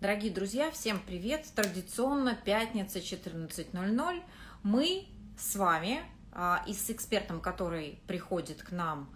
[0.00, 1.44] Дорогие друзья, всем привет!
[1.54, 4.22] Традиционно пятница 14.00.
[4.62, 5.04] Мы
[5.36, 6.00] с вами
[6.32, 9.14] а, и с экспертом, который приходит к нам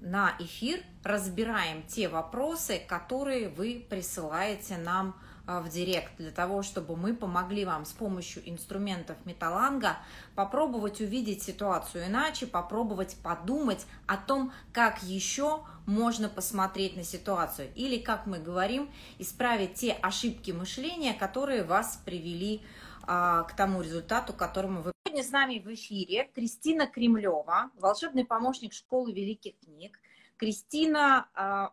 [0.00, 5.14] на эфир, разбираем те вопросы, которые вы присылаете нам
[5.46, 9.96] в директ для того, чтобы мы помогли вам с помощью инструментов металланга
[10.34, 17.98] попробовать увидеть ситуацию иначе, попробовать подумать о том, как еще можно посмотреть на ситуацию или,
[17.98, 22.62] как мы говорим, исправить те ошибки мышления, которые вас привели
[23.04, 24.92] а, к тому результату, к которому вы.
[25.06, 29.98] Сегодня с нами в эфире Кристина Кремлева, волшебный помощник школы великих книг.
[30.36, 31.72] Кристина а,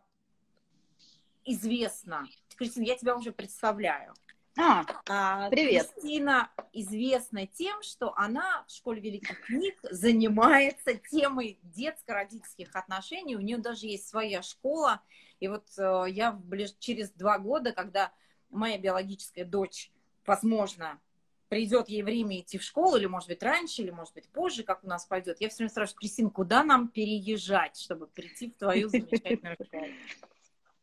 [1.45, 2.27] известна
[2.59, 4.13] Кристина, я тебя уже представляю.
[4.57, 5.89] А, а, привет.
[5.93, 13.37] Кристина известна тем, что она в школе великих книг занимается темой детско-родительских отношений.
[13.37, 15.01] У нее даже есть своя школа.
[15.39, 16.75] И вот э, я ближ...
[16.79, 18.11] через два года, когда
[18.49, 19.89] моя биологическая дочь,
[20.25, 20.99] возможно,
[21.47, 24.83] придет ей время идти в школу, или, может быть, раньше, или, может быть, позже, как
[24.83, 28.89] у нас пойдет, я все время спрашиваю, Кристина, куда нам переезжать, чтобы прийти в твою
[28.89, 29.85] замечательную школу?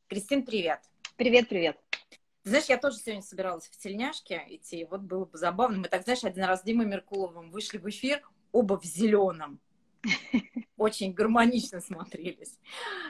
[0.09, 0.81] Кристин, привет.
[1.17, 1.81] Привет, привет.
[2.45, 5.79] знаешь, я тоже сегодня собиралась в тельняшке идти, вот было бы забавно.
[5.79, 8.21] Мы так, знаешь, один раз с Димой Меркуловым вышли в эфир,
[8.53, 9.59] оба в зеленом.
[10.77, 12.59] Очень гармонично смотрелись.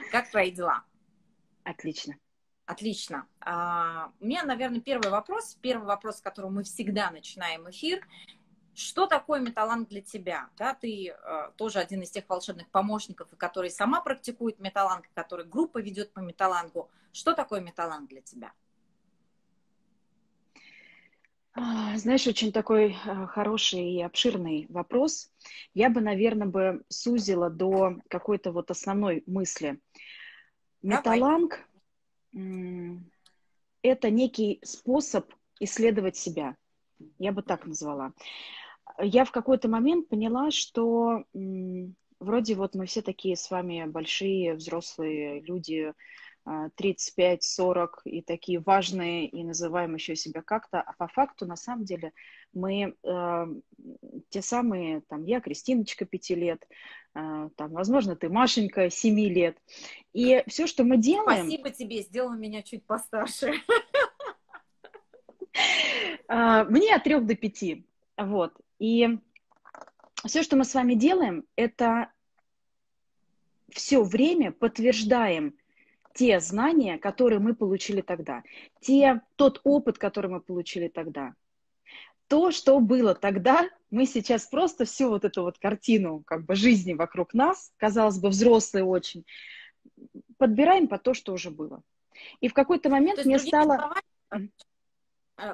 [0.09, 0.85] Как твои дела?
[1.65, 2.15] Отлично.
[2.65, 3.27] Отлично.
[3.41, 5.57] А, у меня, наверное, первый вопрос.
[5.61, 8.07] Первый вопрос, с которого мы всегда начинаем эфир.
[8.77, 10.51] Что такое металланг для тебя?
[10.55, 15.79] Да, ты э, тоже один из тех волшебных помощников, который сама практикует металланг, который группа
[15.79, 16.87] ведет по металлангу.
[17.11, 18.53] Что такое металланг для тебя?
[21.53, 25.31] А, знаешь, очень такой а, хороший и обширный вопрос.
[25.73, 29.81] Я бы, наверное, бы сузила до какой-то вот основной мысли.
[30.83, 31.67] Металланг–
[33.81, 36.55] это некий способ исследовать себя.
[37.17, 38.13] Я бы так назвала.
[38.99, 41.23] Я в какой-то момент поняла, что
[42.19, 45.93] вроде вот мы все такие с вами большие взрослые люди,
[46.47, 52.13] 35-40 и такие важные, и называем еще себя как-то, а по факту, на самом деле,
[52.53, 53.45] мы э,
[54.29, 56.65] те самые, там, я Кристиночка 5 лет,
[57.15, 59.57] э, там, возможно, ты Машенька 7 лет,
[60.13, 61.47] и все, что мы делаем...
[61.47, 63.53] Спасибо тебе, сделала меня чуть постарше.
[66.29, 67.63] А, мне от 3 до 5,
[68.17, 69.19] вот, и
[70.25, 72.11] все, что мы с вами делаем, это
[73.69, 75.55] все время подтверждаем
[76.13, 78.43] те знания, которые мы получили тогда,
[78.79, 81.35] те, тот опыт, который мы получили тогда.
[82.27, 86.93] То, что было тогда, мы сейчас просто всю вот эту вот картину как бы жизни
[86.93, 89.25] вокруг нас, казалось бы, взрослые очень,
[90.37, 91.81] подбираем по то, что уже было.
[92.41, 93.75] И в какой-то момент мне стало...
[94.29, 94.51] Словами,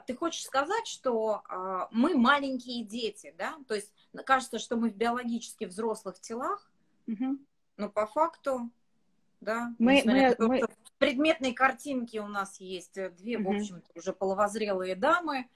[0.08, 3.56] ты хочешь сказать, что э, мы маленькие дети, да?
[3.68, 3.92] То есть
[4.26, 6.72] кажется, что мы в биологически взрослых телах,
[7.08, 7.38] угу.
[7.78, 8.72] но по факту
[9.42, 9.74] да.
[9.78, 10.62] Мы, мы, мы...
[10.62, 13.52] В предметной картинке у нас есть э, две, угу.
[13.52, 15.50] в общем-то, уже половозрелые дамы,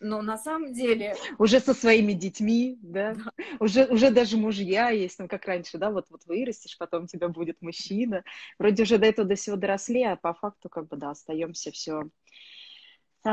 [0.00, 1.16] но на самом деле...
[1.38, 3.14] Уже со своими детьми, да?
[3.14, 3.44] да.
[3.60, 7.28] Уже, уже даже мужья есть, ну, как раньше, да, вот, вот вырастешь, потом у тебя
[7.28, 8.24] будет мужчина.
[8.58, 11.92] Вроде уже до этого до всего доросли, а по факту, как бы, да, остаемся все
[12.00, 12.04] а,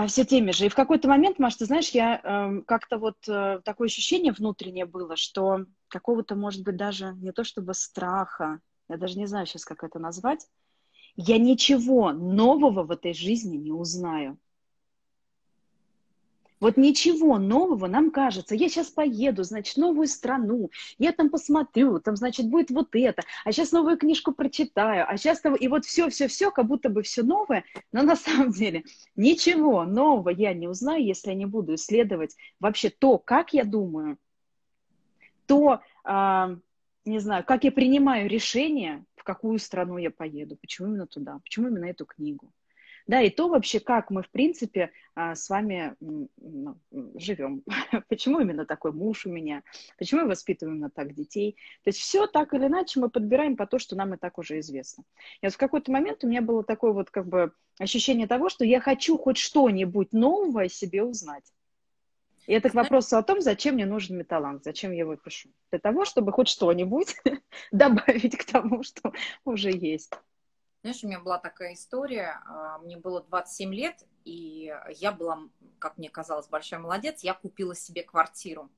[0.07, 0.65] все теми же.
[0.65, 4.85] И в какой-то момент, Маш, ты знаешь, я э, как-то вот э, такое ощущение внутреннее
[4.85, 8.59] было, что какого-то, может быть, даже не то чтобы страха,
[8.89, 10.47] я даже не знаю сейчас, как это назвать,
[11.15, 14.37] я ничего нового в этой жизни не узнаю.
[16.63, 18.55] Вот ничего нового нам кажется.
[18.55, 23.51] Я сейчас поеду, значит, новую страну, я там посмотрю, там, значит, будет вот это, а
[23.51, 28.03] сейчас новую книжку прочитаю, а сейчас и вот все-все-все, как будто бы все новое, но
[28.03, 28.85] на самом деле
[29.17, 34.17] ничего нового я не узнаю, если я не буду исследовать вообще то, как я думаю,
[35.47, 36.55] то, а,
[37.03, 41.67] не знаю, как я принимаю решение, в какую страну я поеду, почему именно туда, почему
[41.67, 42.53] именно эту книгу.
[43.07, 45.95] Да, и то вообще, как мы, в принципе, а, с вами
[47.15, 47.63] живем.
[48.09, 49.63] Почему именно такой муж у меня?
[49.97, 51.57] Почему я воспитываю именно так детей?
[51.83, 54.59] То есть все так или иначе мы подбираем по то, что нам и так уже
[54.59, 55.03] известно.
[55.41, 58.63] И вот в какой-то момент у меня было такое вот как бы ощущение того, что
[58.65, 61.51] я хочу хоть что-нибудь новое себе узнать.
[62.45, 65.49] И это к вопросу о том, зачем мне нужен металланг, зачем я его пишу.
[65.71, 67.15] Для того, чтобы хоть что-нибудь
[67.71, 69.13] добавить к тому, что
[69.45, 70.13] уже есть.
[70.83, 75.39] Знаешь, у меня была такая история, а, мне было 27 лет, и я была,
[75.79, 78.69] как мне казалось, большой молодец, я купила себе квартиру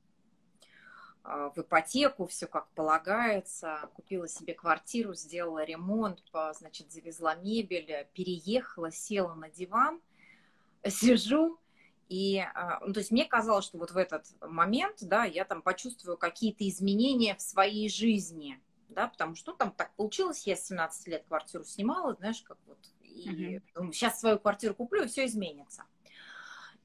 [1.23, 6.21] а, в ипотеку, все как полагается, купила себе квартиру, сделала ремонт,
[6.53, 9.99] значит, завезла мебель, переехала, села на диван–
[10.87, 11.59] сижу,
[12.07, 15.63] и, а, ну, то есть мне казалось, что вот в этот момент, да, я там
[15.63, 20.65] почувствую какие-то изменения в своей жизни, да, потому что ну, там так получилось, я с
[20.67, 23.91] 17 лет квартиру снимала, знаешь, как вот, и uh-huh.
[23.91, 25.83] сейчас свою квартиру куплю, и все изменится.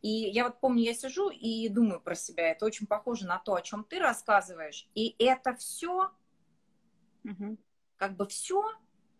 [0.03, 3.55] И я вот помню, я сижу и думаю про себя, это очень похоже на то,
[3.55, 6.11] о чем ты рассказываешь, и это все,
[7.25, 7.59] uh-huh.
[7.97, 8.65] как бы все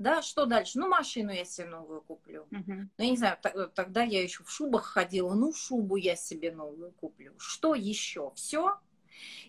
[0.01, 0.79] да, что дальше?
[0.79, 2.47] Ну, машину я себе новую куплю.
[2.51, 2.89] Uh-huh.
[2.97, 3.37] Ну, я не знаю,
[3.75, 7.35] тогда я еще в шубах ходила, ну, шубу я себе новую куплю.
[7.37, 8.33] Что еще?
[8.35, 8.81] Все?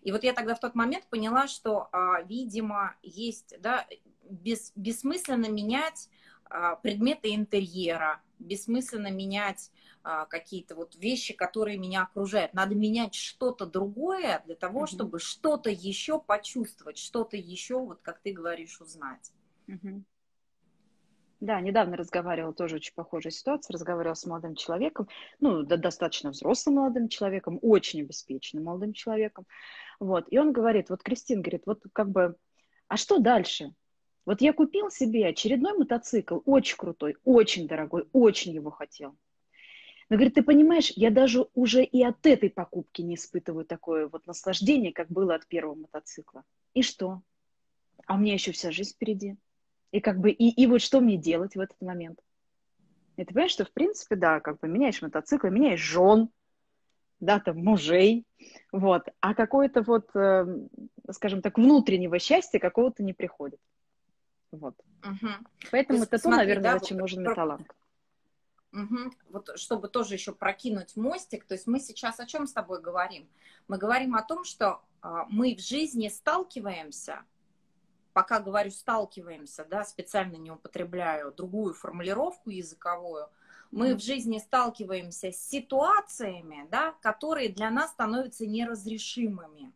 [0.01, 3.87] И вот я тогда в тот момент поняла, что, а, видимо, есть, да,
[4.29, 6.09] бес, бессмысленно менять
[6.45, 9.71] а, предметы интерьера, бессмысленно менять
[10.03, 12.53] а, какие-то вот вещи, которые меня окружают.
[12.53, 14.87] Надо менять что-то другое для того, uh-huh.
[14.87, 19.31] чтобы что-то еще почувствовать, что-то еще, вот как ты говоришь, узнать.
[19.67, 20.03] Uh-huh.
[21.41, 25.07] Да, недавно разговаривала, тоже очень похожая ситуация, разговаривала с молодым человеком,
[25.39, 29.47] ну, да, достаточно взрослым молодым человеком, очень обеспеченным молодым человеком,
[29.99, 32.35] вот, и он говорит, вот Кристин говорит, вот как бы,
[32.87, 33.73] а что дальше?
[34.27, 39.17] Вот я купил себе очередной мотоцикл, очень крутой, очень дорогой, очень его хотел.
[40.09, 44.27] Но, говорит, ты понимаешь, я даже уже и от этой покупки не испытываю такое вот
[44.27, 46.43] наслаждение, как было от первого мотоцикла.
[46.75, 47.23] И что?
[48.05, 49.37] А у меня еще вся жизнь впереди.
[49.91, 52.19] И как бы, и, и вот что мне делать в этот момент?
[53.17, 56.29] И ты понимаешь, что в принципе, да, как бы меняешь мотоцикл, меняешь жен,
[57.19, 58.25] да, там, мужей,
[58.71, 60.45] вот, а какое-то вот, э,
[61.11, 63.59] скажем так, внутреннего счастья какого-то не приходит.
[64.51, 64.75] Вот.
[65.03, 65.29] Угу.
[65.71, 67.75] Поэтому есть, это то, наверное, да, зачем вот, нужен металланг.
[68.73, 68.97] Угу.
[69.29, 73.29] Вот чтобы тоже еще прокинуть мостик, то есть мы сейчас о чем с тобой говорим?
[73.67, 77.23] Мы говорим о том, что э, мы в жизни сталкиваемся
[78.13, 83.29] пока говорю сталкиваемся, да, специально не употребляю другую формулировку языковую,
[83.71, 83.95] мы mm-hmm.
[83.95, 89.71] в жизни сталкиваемся с ситуациями, да, которые для нас становятся неразрешимыми.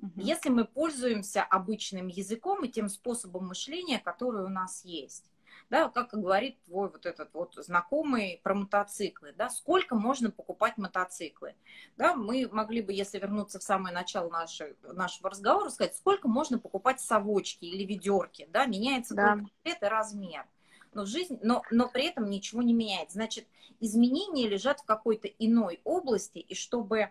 [0.00, 0.10] Mm-hmm.
[0.16, 5.30] Если мы пользуемся обычным языком и тем способом мышления, который у нас есть
[5.70, 11.54] да, как говорит твой вот этот вот знакомый про мотоциклы, да, сколько можно покупать мотоциклы,
[11.96, 16.58] да, мы могли бы, если вернуться в самое начало нашей, нашего разговора, сказать, сколько можно
[16.58, 19.38] покупать совочки или ведерки, да, меняется да.
[19.62, 20.44] цвет и размер,
[20.92, 23.46] но, жизнь, но, но при этом ничего не меняется, значит,
[23.78, 27.10] изменения лежат в какой-то иной области, и чтобы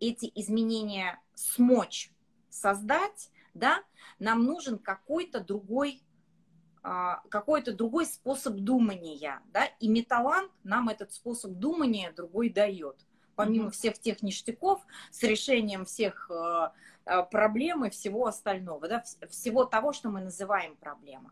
[0.00, 2.10] эти изменения смочь
[2.48, 3.82] создать, да,
[4.18, 6.02] нам нужен какой-то другой
[7.28, 12.96] какой-то другой способ думания, да, и металланг нам этот способ думания другой дает.
[13.34, 13.72] Помимо mm-hmm.
[13.72, 16.70] всех тех ништяков, с решением всех э,
[17.06, 21.30] э, проблем и всего остального, да, всего того, что мы называем проблемой.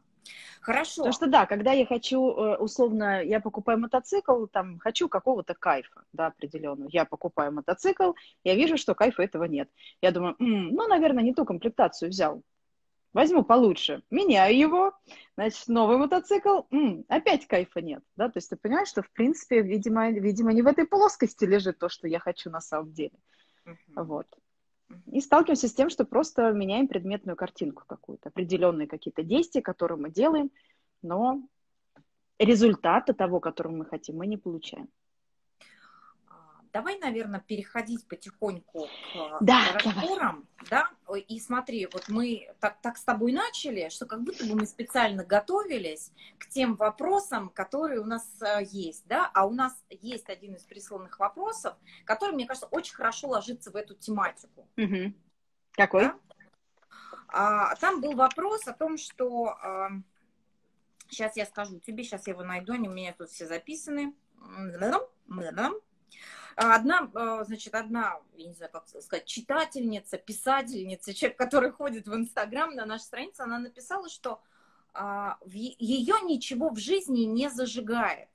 [0.60, 1.02] Хорошо.
[1.02, 6.04] Потому что да, когда я хочу, э, условно, я покупаю мотоцикл, там, хочу какого-то кайфа,
[6.12, 6.88] да, определенного.
[6.92, 8.12] Я покупаю мотоцикл,
[8.44, 9.68] я вижу, что кайфа этого нет.
[10.00, 12.42] Я думаю, м-м, ну, наверное, не ту комплектацию взял
[13.16, 14.92] возьму получше, меняю его,
[15.36, 19.62] значит, новый мотоцикл, м-м, опять кайфа нет, да, то есть ты понимаешь, что, в принципе,
[19.62, 23.18] видимо, видимо, не в этой плоскости лежит то, что я хочу на самом деле,
[23.64, 24.04] uh-huh.
[24.04, 24.26] вот.
[25.10, 30.10] И сталкиваемся с тем, что просто меняем предметную картинку какую-то, определенные какие-то действия, которые мы
[30.10, 30.50] делаем,
[31.02, 31.42] но
[32.38, 34.88] результата того, которого мы хотим, мы не получаем.
[36.76, 40.46] Давай, наверное, переходить потихоньку к да, разговорам.
[40.68, 40.90] Да?
[41.26, 45.24] И смотри, вот мы так, так с тобой начали, что как будто бы мы специально
[45.24, 49.06] готовились к тем вопросам, которые у нас э, есть.
[49.08, 49.30] Да?
[49.32, 53.76] А у нас есть один из присланных вопросов, который, мне кажется, очень хорошо ложится в
[53.76, 54.68] эту тематику.
[54.76, 55.14] Угу.
[55.72, 56.02] Какой?
[56.02, 56.18] Да?
[57.28, 59.56] А, там был вопрос о том, что...
[61.08, 64.12] Сейчас я скажу тебе, сейчас я его найду, они у меня тут все записаны.
[66.56, 72.14] Одна, а, значит, одна, я не знаю, как сказать, читательница, писательница, человек, который ходит в
[72.14, 74.40] Инстаграм на нашу страницу, она написала, что
[74.94, 78.30] а, ее ничего в жизни не зажигает.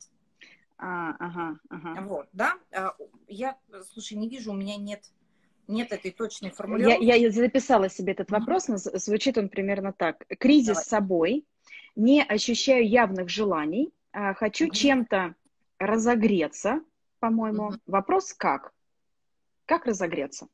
[0.78, 2.01] А, ага, ага.
[2.01, 2.60] Вот, да.
[2.72, 2.96] А,
[3.28, 3.58] я,
[3.92, 5.04] слушай, не вижу, у меня нет
[5.68, 7.04] нет этой точной формулировки.
[7.04, 10.25] Я, я записала себе этот вопрос, но звучит он примерно так.
[10.38, 10.84] Кризис Давай.
[10.84, 11.46] собой,
[11.96, 14.74] не ощущаю явных желаний, хочу угу.
[14.74, 15.34] чем-то
[15.80, 16.82] разогреться,
[17.22, 17.68] по-моему.
[17.68, 17.78] Угу.
[17.86, 18.74] Вопрос как?
[19.66, 20.48] Как разогреться?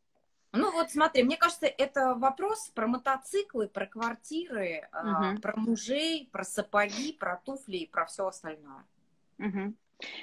[0.52, 5.42] Ну вот смотри, мне кажется, это вопрос про мотоциклы, про квартиры, угу.
[5.42, 8.86] про мужей, про сапоги, про туфли и про все остальное.
[9.40, 9.74] Угу.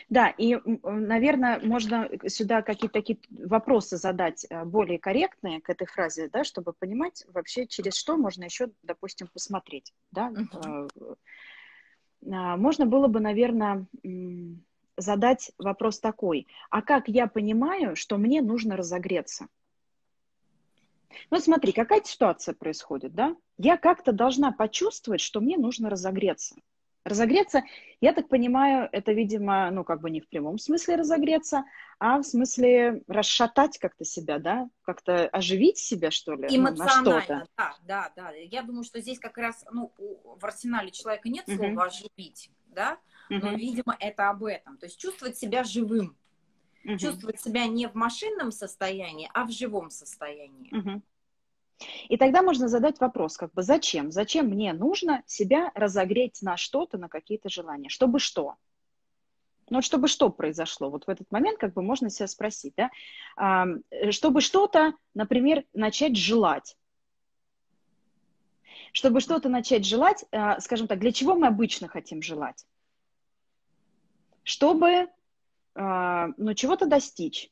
[0.08, 6.28] Да, и, наверное, можно сюда какие-то такие вопросы задать э, более корректные к этой фразе,
[6.28, 9.92] да, чтобы понимать вообще, через что можно еще, допустим, посмотреть.
[10.12, 10.30] Да?
[10.30, 11.16] Uh-huh.
[12.20, 13.86] Можно было бы, наверное,
[14.96, 19.48] задать вопрос такой, а как я понимаю, что мне нужно разогреться?
[21.30, 23.36] Ну, смотри, какая ситуация происходит, да?
[23.56, 26.56] Я как-то должна почувствовать, что мне нужно разогреться.
[27.04, 27.62] Разогреться,
[28.00, 31.64] я так понимаю, это, видимо, ну, как бы не в прямом смысле разогреться,
[31.98, 34.70] а в смысле расшатать как-то себя, да?
[34.82, 36.48] Как-то оживить себя, что ли?
[36.50, 38.30] Эмоционально, ну, да, да, да.
[38.30, 41.88] Я думаю, что здесь как раз, ну, в арсенале человека нет слова uh-huh.
[41.88, 42.98] оживить, да?
[43.28, 44.76] Но, видимо, это об этом.
[44.78, 46.16] То есть чувствовать себя живым.
[46.84, 46.98] Uh-huh.
[46.98, 50.70] Чувствовать себя не в машинном состоянии, а в живом состоянии.
[50.72, 51.00] Uh-huh.
[52.08, 54.12] И тогда можно задать вопрос, как бы, зачем?
[54.12, 57.88] Зачем мне нужно себя разогреть на что-то, на какие-то желания?
[57.88, 58.56] Чтобы что?
[59.70, 60.90] Ну, чтобы что произошло?
[60.90, 62.90] Вот в этот момент как бы можно себя спросить, да?
[63.36, 63.66] А,
[64.10, 66.76] чтобы что-то, например, начать желать.
[68.92, 72.66] Чтобы что-то начать желать, а, скажем так, для чего мы обычно хотим желать?
[74.44, 75.08] Чтобы,
[75.74, 77.50] а, ну, чего-то достичь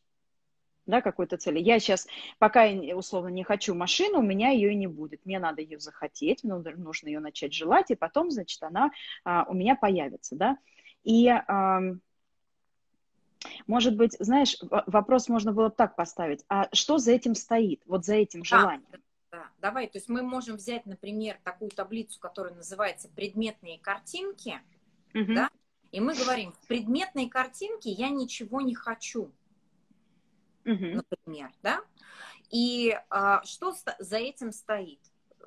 [0.86, 1.58] да, какой-то цели.
[1.58, 2.06] Я сейчас,
[2.38, 5.24] пока я условно не хочу машину, у меня ее и не будет.
[5.24, 8.90] Мне надо ее захотеть, мне нужно ее начать желать, и потом, значит, она
[9.24, 10.58] а, у меня появится, да.
[11.04, 11.80] И, а,
[13.66, 18.14] может быть, знаешь, вопрос можно было так поставить, а что за этим стоит, вот за
[18.14, 18.86] этим желанием?
[18.90, 18.98] Да,
[19.30, 24.60] да, давай, то есть мы можем взять, например, такую таблицу, которая называется «Предметные картинки»,
[25.14, 25.34] угу.
[25.34, 25.50] да,
[25.92, 29.30] и мы говорим, в предметной картинке я ничего не хочу
[30.64, 31.02] угу.
[31.02, 31.80] например, да?
[32.50, 35.00] И а, что за этим стоит?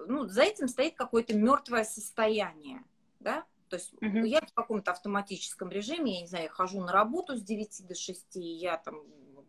[0.08, 2.84] Ну, за этим стоит какое-то мертвое состояние,
[3.20, 3.46] да?
[3.70, 4.26] То есть угу.
[4.26, 7.96] я в каком-то автоматическом режиме, я не знаю, я хожу на работу с 9 до
[7.96, 9.02] 6, я там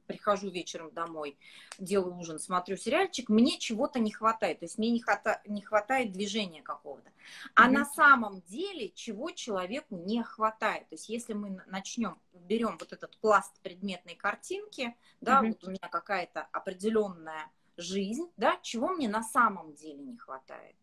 [0.06, 1.36] прихожу вечером домой,
[1.78, 4.60] делаю ужин, смотрю сериальчик, мне чего-то не хватает.
[4.60, 7.10] То есть мне не, хвата, не хватает движения какого-то.
[7.54, 7.72] А mm-hmm.
[7.72, 10.88] на самом деле чего человеку не хватает.
[10.88, 15.48] То есть если мы начнем, берем вот этот пласт предметной картинки, да, mm-hmm.
[15.48, 20.76] вот у меня какая-то определенная жизнь, да, чего мне на самом деле не хватает.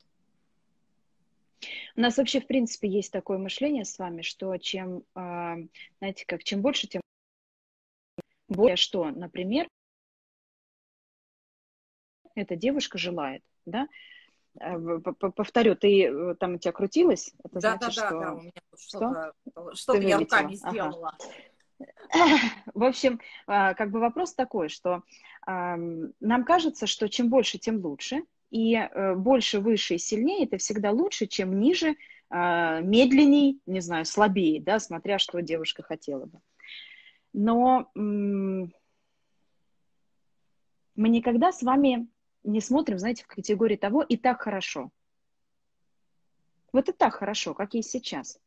[1.95, 5.57] У нас вообще, в принципе, есть такое мышление с вами, что чем, а,
[5.99, 7.01] знаете, как чем больше, тем
[8.53, 9.67] более что, например,
[12.35, 13.87] эта девушка желает, да,
[14.59, 14.77] э,
[15.35, 17.33] Повторю, ты э, там у тебя крутилась?
[17.43, 18.19] Это да, значит, да, что...
[18.19, 19.33] да, у меня что?
[19.73, 21.15] Что, я руками сделала?
[22.73, 25.03] В общем, а, как бы вопрос такой, что
[25.45, 30.91] нам кажется, что чем больше, тем лучше, и э, больше, выше и сильнее это всегда
[30.91, 31.95] лучше, чем ниже,
[32.29, 36.39] а, медленней, не знаю, слабее, да, смотря что девушка хотела бы
[37.33, 38.69] но мы
[40.95, 42.07] никогда с вами
[42.43, 44.91] не смотрим, знаете, в категории того «и так хорошо».
[46.71, 48.39] Вот и так хорошо, как есть сейчас.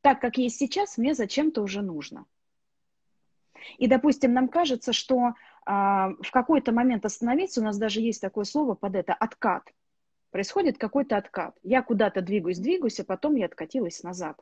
[0.00, 2.26] Так, как есть сейчас, мне зачем-то уже нужно.
[3.76, 5.34] И, допустим, нам кажется, что
[5.66, 9.70] а, в какой-то момент остановиться, у нас даже есть такое слово под это «откат».
[10.30, 11.58] Происходит какой-то откат.
[11.62, 14.40] Я куда-то двигаюсь, двигаюсь, а потом я откатилась назад.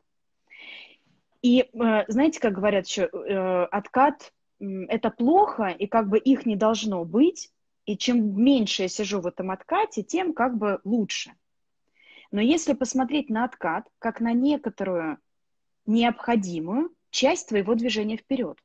[1.41, 6.57] И э, знаете, как говорят еще, э, откат это плохо, и как бы их не
[6.57, 7.51] должно быть,
[7.85, 11.33] и чем меньше я сижу в этом откате, тем как бы лучше.
[12.31, 15.17] Но если посмотреть на откат, как на некоторую
[15.85, 18.59] необходимую часть твоего движения вперед,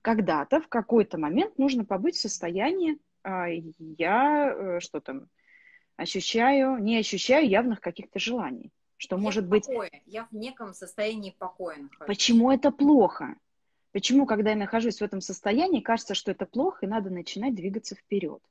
[0.00, 5.28] когда-то, в какой-то момент нужно побыть в состоянии, а, я э, что там,
[5.96, 9.66] ощущаю, не ощущаю явных каких-то желаний что я может быть...
[10.04, 12.06] Я в неком состоянии покоя нахожусь.
[12.06, 13.36] Почему это плохо?
[13.92, 17.94] Почему, когда я нахожусь в этом состоянии, кажется, что это плохо, и надо начинать двигаться
[17.94, 18.42] вперед?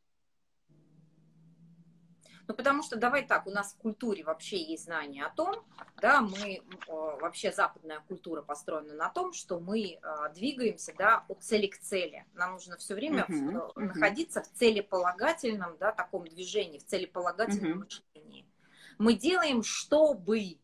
[2.47, 5.65] Ну, потому что, давай так, у нас в культуре вообще есть знание о том,
[6.01, 11.67] да, мы, вообще западная культура построена на том, что мы а, двигаемся, да, от цели
[11.67, 12.25] к цели.
[12.33, 13.81] Нам нужно все время uh-huh, в, uh-huh.
[13.87, 17.85] находиться в целеполагательном, да, таком движении, в целеполагательном uh-huh.
[18.13, 18.45] мышлении.
[18.97, 20.57] Мы делаем, чтобы.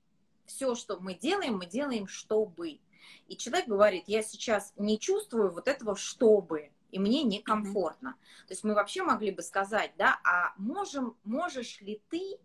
[0.45, 2.79] Все, что мы делаем, мы делаем, чтобы.
[3.27, 8.09] И человек говорит, я сейчас не чувствую вот этого чтобы, и мне некомфортно.
[8.09, 8.47] Mm-hmm.
[8.47, 12.37] То есть мы вообще могли бы сказать, да, а можем, можешь ли ты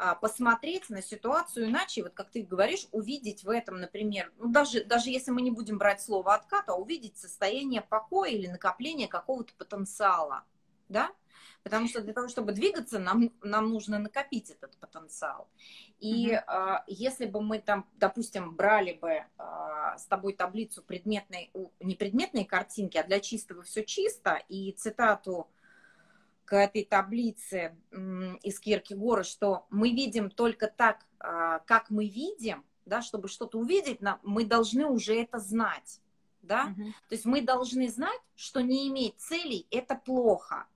[0.00, 4.84] а, посмотреть на ситуацию иначе, вот как ты говоришь, увидеть в этом, например, ну даже,
[4.84, 9.52] даже если мы не будем брать слово откат, а увидеть состояние покоя или накопления какого-то
[9.54, 10.44] потенциала,
[10.88, 11.10] да,
[11.62, 15.48] Потому что для того, чтобы двигаться, нам, нам нужно накопить этот потенциал.
[16.00, 16.42] И угу.
[16.46, 21.50] а, если бы мы там, допустим, брали бы а, с тобой таблицу предметной,
[21.80, 25.48] не предметной картинки, а для чистого все чисто, и цитату
[26.44, 27.76] к этой таблице
[28.42, 33.98] из Киркегора, что мы видим только так, а, как мы видим, да, чтобы что-то увидеть,
[34.22, 36.00] мы должны уже это знать,
[36.40, 36.92] да, uh-huh.
[37.08, 40.66] то есть мы должны знать, что не иметь целей– это плохо.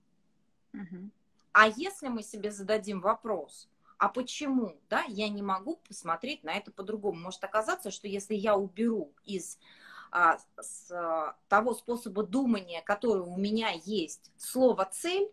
[0.74, 1.10] Uh-huh.
[1.52, 6.72] А если мы себе зададим вопрос, а почему, да, я не могу посмотреть на это
[6.72, 9.58] по-другому, может оказаться, что если я уберу из
[10.10, 15.30] а, с, а, того способа думания, который у меня есть, слово цель,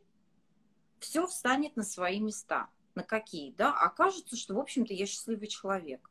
[0.99, 2.69] все встанет на свои места.
[2.95, 3.73] На какие, да?
[3.73, 6.09] Окажется, что, в общем-то, я счастливый человек.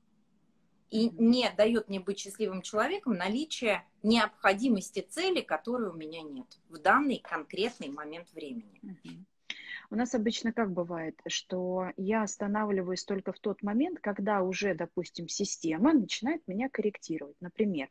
[0.91, 6.79] И не дает мне быть счастливым человеком наличие необходимости цели, которой у меня нет в
[6.79, 8.81] данный конкретный момент времени.
[9.91, 15.29] У нас обычно как бывает, что я останавливаюсь только в тот момент, когда уже, допустим,
[15.29, 17.37] система начинает меня корректировать.
[17.41, 17.89] Например,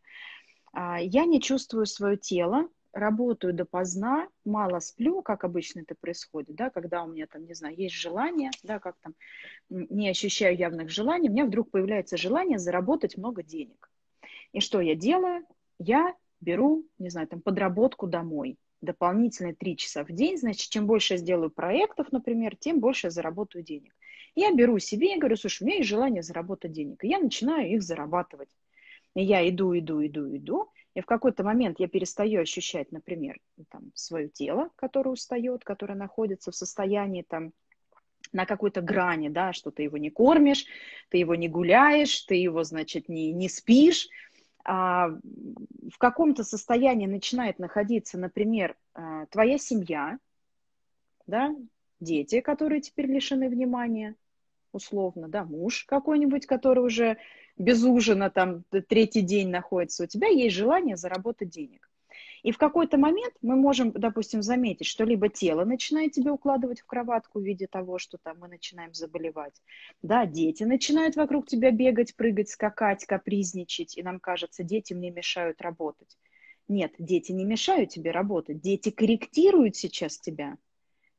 [0.73, 6.69] а, я не чувствую свое тело, работаю допоздна, мало сплю, как обычно это происходит, да,
[6.69, 9.13] когда у меня там, не знаю, есть желание, да, как там,
[9.69, 13.89] не ощущаю явных желаний, у меня вдруг появляется желание заработать много денег.
[14.51, 15.45] И что я делаю?
[15.79, 21.13] Я беру, не знаю, там, подработку домой, дополнительные три часа в день, значит, чем больше
[21.13, 23.95] я сделаю проектов, например, тем больше я заработаю денег.
[24.35, 27.69] Я беру себе и говорю, слушай, у меня есть желание заработать денег, и я начинаю
[27.69, 28.49] их зарабатывать.
[29.15, 33.39] И я иду, иду, иду, иду, и в какой-то момент я перестаю ощущать, например,
[33.69, 37.53] там, свое тело, которое устает, которое находится в состоянии там,
[38.33, 40.65] на какой-то грани, да, что ты его не кормишь,
[41.09, 44.09] ты его не гуляешь, ты его, значит, не, не спишь,
[44.65, 50.17] а в каком-то состоянии начинает находиться, например, а, твоя семья,
[51.27, 51.55] да,
[51.99, 54.15] дети, которые теперь лишены внимания,
[54.71, 57.17] условно, да, муж какой-нибудь, который уже
[57.57, 61.89] без ужина там третий день находится, у тебя есть желание заработать денег.
[62.43, 66.85] И в какой-то момент мы можем, допустим, заметить, что либо тело начинает тебя укладывать в
[66.85, 69.61] кроватку в виде того, что там мы начинаем заболевать,
[70.01, 75.61] да, дети начинают вокруг тебя бегать, прыгать, скакать, капризничать, и нам кажется, дети мне мешают
[75.61, 76.17] работать.
[76.67, 80.57] Нет, дети не мешают тебе работать, дети корректируют сейчас тебя.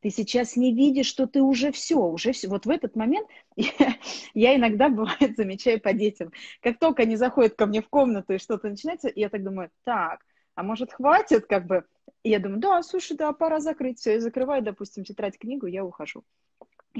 [0.00, 2.48] Ты сейчас не видишь, что ты уже все, уже все.
[2.48, 3.96] Вот в этот момент я,
[4.34, 6.32] я иногда, бывает, замечаю по детям.
[6.62, 10.20] Как только они заходят ко мне в комнату и что-то начинается, я так думаю, так,
[10.54, 11.84] а может хватит, как бы.
[12.22, 14.16] И я думаю, да, слушай, да, пора закрыть все.
[14.16, 16.24] И закрываю, допустим, тетрадь, книгу, я ухожу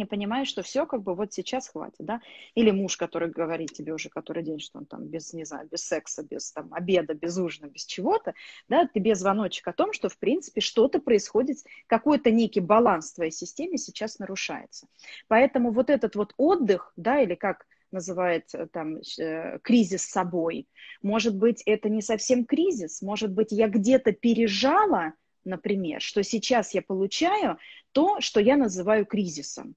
[0.02, 2.20] и понимаешь, что все как бы вот сейчас хватит, да,
[2.54, 5.84] или муж, который говорит тебе уже который день, что он там без, не знаю, без
[5.84, 8.34] секса, без там обеда, без ужина, без чего-то,
[8.68, 13.32] да, тебе звоночек о том, что в принципе что-то происходит, какой-то некий баланс в твоей
[13.32, 14.86] системе сейчас нарушается.
[15.28, 20.68] Поэтому вот этот вот отдых, да, или как называет там э, кризис собой,
[21.02, 26.82] может быть, это не совсем кризис, может быть, я где-то пережала, например, что сейчас я
[26.82, 27.58] получаю
[27.92, 29.74] то, что я называю кризисом.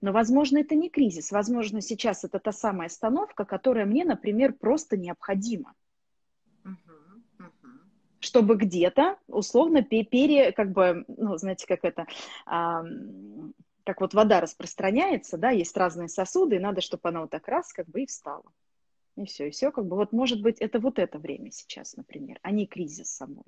[0.00, 1.32] Но, возможно, это не кризис.
[1.32, 5.74] Возможно, сейчас это та самая остановка, которая мне, например, просто необходима.
[8.20, 12.06] Чтобы где-то, условно, пере, как бы, ну, знаете, как это,
[12.46, 12.84] а,
[13.84, 17.72] как вот вода распространяется, да, есть разные сосуды, и надо, чтобы она вот так раз,
[17.72, 18.50] как бы, и встала.
[19.16, 22.38] И все, и все, как бы, вот, может быть, это вот это время сейчас, например,
[22.42, 23.44] а не кризис самой.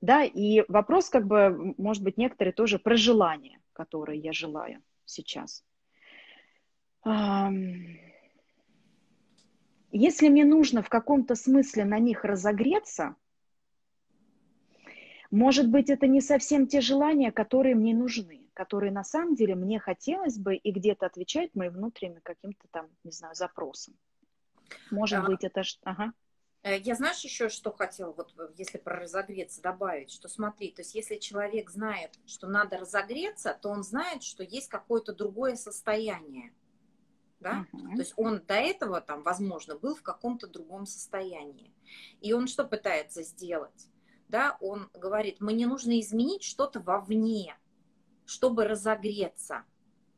[0.00, 5.64] Да, и вопрос, как бы, может быть, некоторые тоже про желания, которые я желаю сейчас.
[9.92, 13.16] Если мне нужно в каком-то смысле на них разогреться,
[15.30, 19.78] может быть, это не совсем те желания, которые мне нужны, которые на самом деле мне
[19.78, 23.94] хотелось бы и где-то отвечать моим внутренним каким-то там, не знаю, запросам.
[24.90, 25.62] Может а, быть, это...
[25.84, 26.12] Ага.
[26.66, 30.82] Э, я знаешь еще, что хотела, вот э, если про разогреться добавить, что смотри, то
[30.82, 36.52] есть если человек знает, что надо разогреться, то он знает, что есть какое-то другое состояние.
[37.38, 37.66] Да?
[37.72, 37.94] Uh-huh.
[37.94, 41.72] То есть он до этого там, возможно, был в каком-то другом состоянии.
[42.20, 43.88] И он что пытается сделать?
[44.28, 47.56] Да, он говорит, мне нужно изменить что-то вовне,
[48.24, 49.62] чтобы разогреться.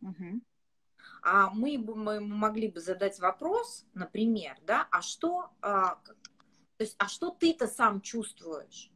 [0.01, 0.41] Uh-huh.
[1.21, 5.99] А мы, мы могли бы задать вопрос, например, да, а что, а,
[6.79, 8.91] то есть, а что ты-то сам чувствуешь?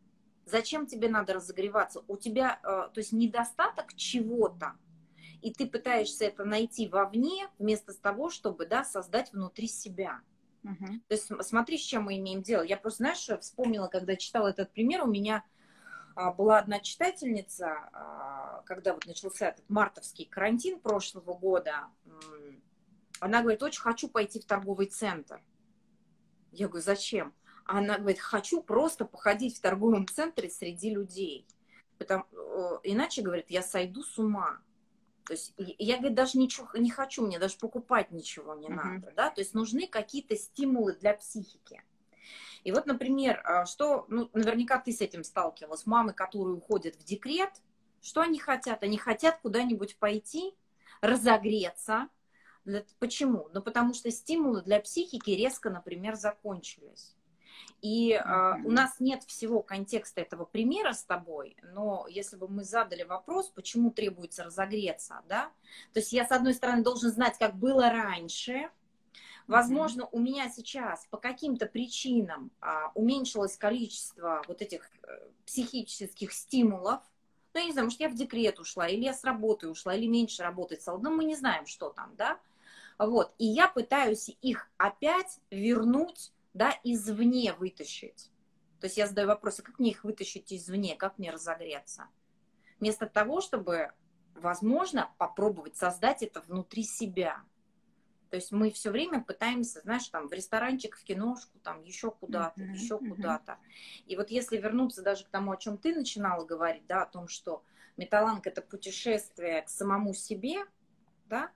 [0.46, 2.04] Зачем тебе надо разогреваться?
[2.06, 4.76] У тебя, э, то есть, недостаток чего-то,
[5.40, 10.20] и ты пытаешься это найти вовне, вместо того, чтобы, да, создать внутри себя.
[10.62, 11.00] Uh-huh.
[11.08, 12.62] То есть, смотри, с чем мы имеем дело.
[12.62, 15.44] Я просто, знаешь, вспомнила, когда читала этот пример, у меня
[16.14, 21.88] а, была одна читательница, а, когда вот начался этот мартовский карантин прошлого года,
[23.18, 25.42] она говорит, очень хочу пойти в торговый центр.
[26.52, 27.34] Я говорю, зачем?
[27.64, 31.46] Она говорит, хочу просто походить в торговом центре среди людей.
[31.98, 32.24] Потому,
[32.82, 34.60] иначе, говорит, я сойду с ума.
[35.24, 38.74] То есть я, говорит, даже ничего не хочу, мне даже покупать ничего не uh-huh.
[38.74, 41.82] надо, да, то есть нужны какие-то стимулы для психики.
[42.64, 47.04] И вот, например, а, что, ну, наверняка ты с этим сталкивалась, мамы, которые уходят в
[47.04, 47.50] декрет,
[48.00, 48.82] что они хотят?
[48.82, 50.54] Они хотят куда-нибудь пойти,
[51.00, 52.08] разогреться.
[52.98, 53.48] Почему?
[53.52, 57.16] Ну, потому что стимулы для психики резко, например, закончились.
[57.80, 62.62] И э, у нас нет всего контекста этого примера с тобой, но если бы мы
[62.62, 65.50] задали вопрос, почему требуется разогреться, да,
[65.92, 68.70] то есть я, с одной стороны, должен знать, как было раньше,
[69.46, 77.00] Возможно, у меня сейчас по каким-то причинам а, уменьшилось количество вот этих а, психических стимулов.
[77.52, 80.06] Ну, я не знаю, может, я в декрет ушла, или я с работы ушла, или
[80.06, 80.98] меньше работать стала.
[80.98, 82.38] Но мы не знаем, что там, да.
[82.98, 83.34] Вот.
[83.38, 88.30] И я пытаюсь их опять вернуть да, извне вытащить.
[88.80, 92.08] То есть я задаю вопросы, как мне их вытащить извне, как мне разогреться.
[92.80, 93.92] Вместо того, чтобы,
[94.34, 97.42] возможно, попробовать создать это внутри себя.
[98.30, 102.60] То есть мы все время пытаемся, знаешь, там в ресторанчик, в киношку, там еще куда-то,
[102.60, 103.10] uh-huh, еще uh-huh.
[103.10, 103.58] куда-то.
[104.06, 107.28] И вот если вернуться даже к тому, о чем ты начинала говорить, да, о том,
[107.28, 107.62] что
[107.96, 110.64] металланг это путешествие к самому себе,
[111.26, 111.52] да,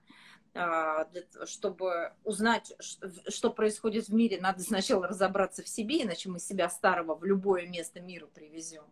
[1.45, 2.73] чтобы узнать,
[3.27, 7.67] что происходит в мире, надо сначала разобраться в себе, иначе мы себя старого в любое
[7.67, 8.85] место мира привезем,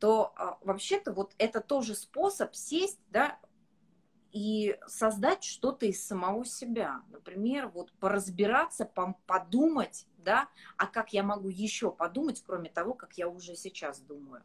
[0.00, 3.38] то а, вообще-то вот это тоже способ сесть, да,
[4.32, 7.02] и создать что-то из самого себя.
[7.10, 8.90] Например, вот поразбираться,
[9.26, 14.44] подумать, да, а как я могу еще подумать, кроме того, как я уже сейчас думаю.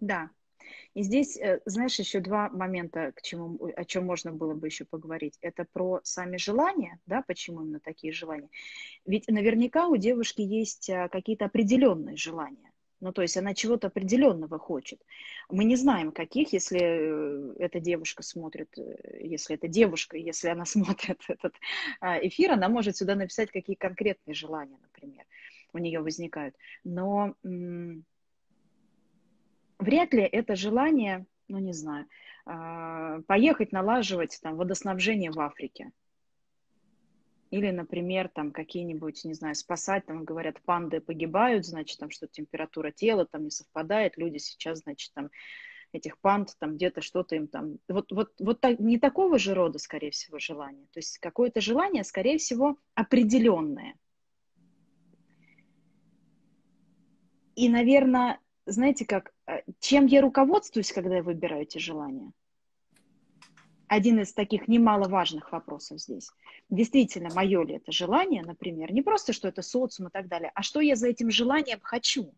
[0.00, 0.30] Да,
[0.94, 4.84] и здесь, э, знаешь, еще два момента, к чему, о чем можно было бы еще
[4.84, 5.36] поговорить.
[5.40, 8.48] Это про сами желания, да, почему именно такие желания.
[9.04, 12.70] Ведь наверняка у девушки есть э, какие-то определенные желания.
[13.00, 15.02] Ну, то есть она чего-то определенного хочет.
[15.50, 18.70] Мы не знаем, каких, если э, эта девушка смотрит,
[19.20, 21.54] если эта девушка, если она смотрит этот
[22.00, 25.24] а, эфир, она может сюда написать, какие конкретные желания, например,
[25.72, 26.54] у нее возникают.
[26.84, 27.34] Но
[29.84, 32.06] вряд ли это желание, ну не знаю,
[32.46, 35.92] а, поехать налаживать там водоснабжение в Африке.
[37.50, 42.90] Или, например, там какие-нибудь, не знаю, спасать, там говорят, панды погибают, значит, там что температура
[42.90, 45.30] тела там не совпадает, люди сейчас, значит, там
[45.92, 47.78] этих панд, там где-то что-то им там...
[47.88, 50.86] Вот, вот, вот так, не такого же рода, скорее всего, желание.
[50.92, 53.94] То есть какое-то желание, скорее всего, определенное.
[57.54, 59.33] И, наверное, знаете как,
[59.80, 62.32] чем я руководствуюсь, когда я выбираю эти желания?
[63.86, 66.30] Один из таких немаловажных вопросов здесь.
[66.70, 70.62] Действительно, мое ли это желание, например, не просто, что это социум и так далее, а
[70.62, 72.34] что я за этим желанием хочу?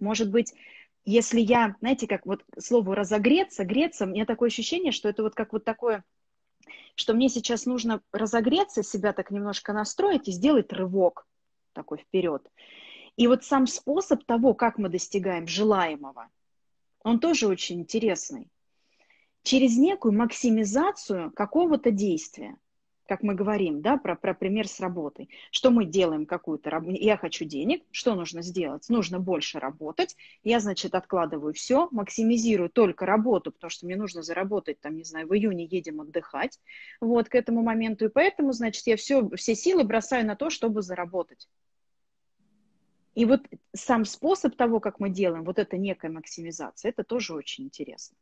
[0.00, 0.54] Может быть,
[1.04, 5.52] если я, знаете, как вот слово разогреться, греться, меня такое ощущение, что это вот как
[5.52, 6.04] вот такое,
[6.94, 11.26] что мне сейчас нужно разогреться, себя так немножко настроить и сделать рывок
[11.74, 12.42] такой вперед.
[13.16, 16.28] И вот сам способ того, как мы достигаем желаемого,
[17.02, 18.50] он тоже очень интересный.
[19.42, 22.56] Через некую максимизацию какого-то действия,
[23.06, 25.30] как мы говорим, да, про, про пример с работой.
[25.50, 26.96] Что мы делаем какую-то работу?
[26.98, 28.88] Я хочу денег, что нужно сделать?
[28.88, 30.16] Нужно больше работать.
[30.42, 35.28] Я, значит, откладываю все, максимизирую только работу, потому что мне нужно заработать, там, не знаю,
[35.28, 36.58] в июне едем отдыхать,
[37.00, 38.06] вот, к этому моменту.
[38.06, 41.48] И поэтому, значит, я все, все силы бросаю на то, чтобы заработать.
[43.16, 43.40] И вот
[43.74, 48.16] сам способ того, как мы делаем, вот это некая максимизация, это тоже очень интересно.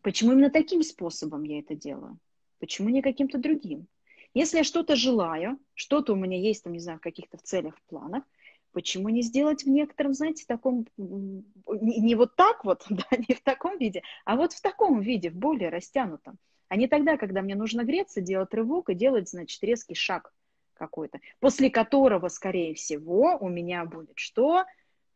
[0.00, 2.18] Почему именно таким способом я это делаю?
[2.58, 3.86] Почему не каким-то другим?
[4.32, 7.82] Если я что-то желаю, что-то у меня есть, там, не знаю, в каких-то целях, в
[7.82, 8.24] планах,
[8.72, 13.42] почему не сделать в некотором, знаете, таком, не, не вот так вот, да, не в
[13.42, 16.38] таком виде, а вот в таком виде, в более растянутом.
[16.68, 20.32] А не тогда, когда мне нужно греться, делать рывок и делать, значит, резкий шаг
[20.76, 24.64] какой-то, после которого, скорее всего, у меня будет что?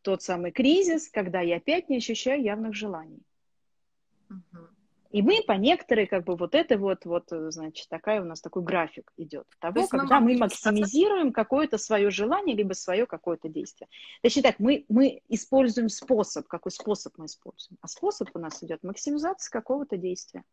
[0.02, 3.22] Тот самый кризис, когда я опять не ощущаю явных желаний.
[4.30, 4.68] Угу.
[5.10, 8.62] И мы по некоторой, как бы вот это вот, вот, значит, такая у нас такой
[8.62, 13.88] график идет того, когда мы максимизируем какое-то свое желание, либо свое какое-то действие.
[14.22, 17.76] Точнее так, мы, мы используем способ, какой способ мы используем.
[17.80, 20.44] А способ у нас идет максимизация какого-то действия.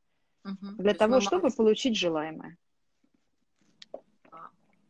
[0.43, 0.81] Угу.
[0.81, 2.57] Для То того, чтобы получить желаемое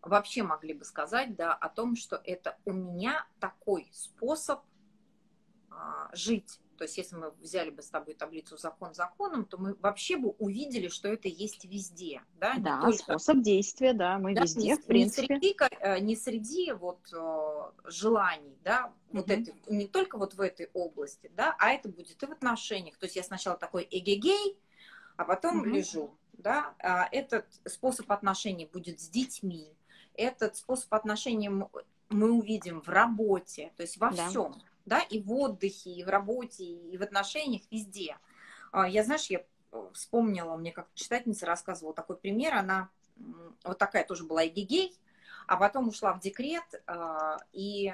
[0.08, 4.62] вообще могли бы сказать, да, о том, что это у меня такой способ
[5.70, 9.76] а, жить, то есть если мы взяли бы с тобой таблицу закон законом, то мы
[9.82, 12.22] вообще бы увидели, что это есть везде.
[12.39, 12.98] Да, да только...
[12.98, 15.36] способ действия, да, мы да, везде, не, в принципе.
[15.36, 19.17] Не среди, э, не среди вот э, желаний, да, mm-hmm.
[19.17, 22.98] вот это, не только вот в этой области, да, а это будет и в отношениях.
[22.98, 24.58] То есть я сначала такой эгегей,
[25.17, 25.70] а потом mm-hmm.
[25.70, 26.76] лежу, да.
[26.80, 29.74] А этот способ отношений будет с детьми,
[30.17, 31.49] этот способ отношений
[32.10, 34.27] мы увидим в работе, то есть во да.
[34.27, 38.17] всем да, и в отдыхе, и в работе, и в отношениях, везде.
[38.71, 42.89] А, я, знаешь, я э, вспомнила, мне как читательница рассказывала такой пример, она
[43.65, 44.97] вот такая тоже была эгегей,
[45.45, 47.93] а потом ушла в декрет, а, и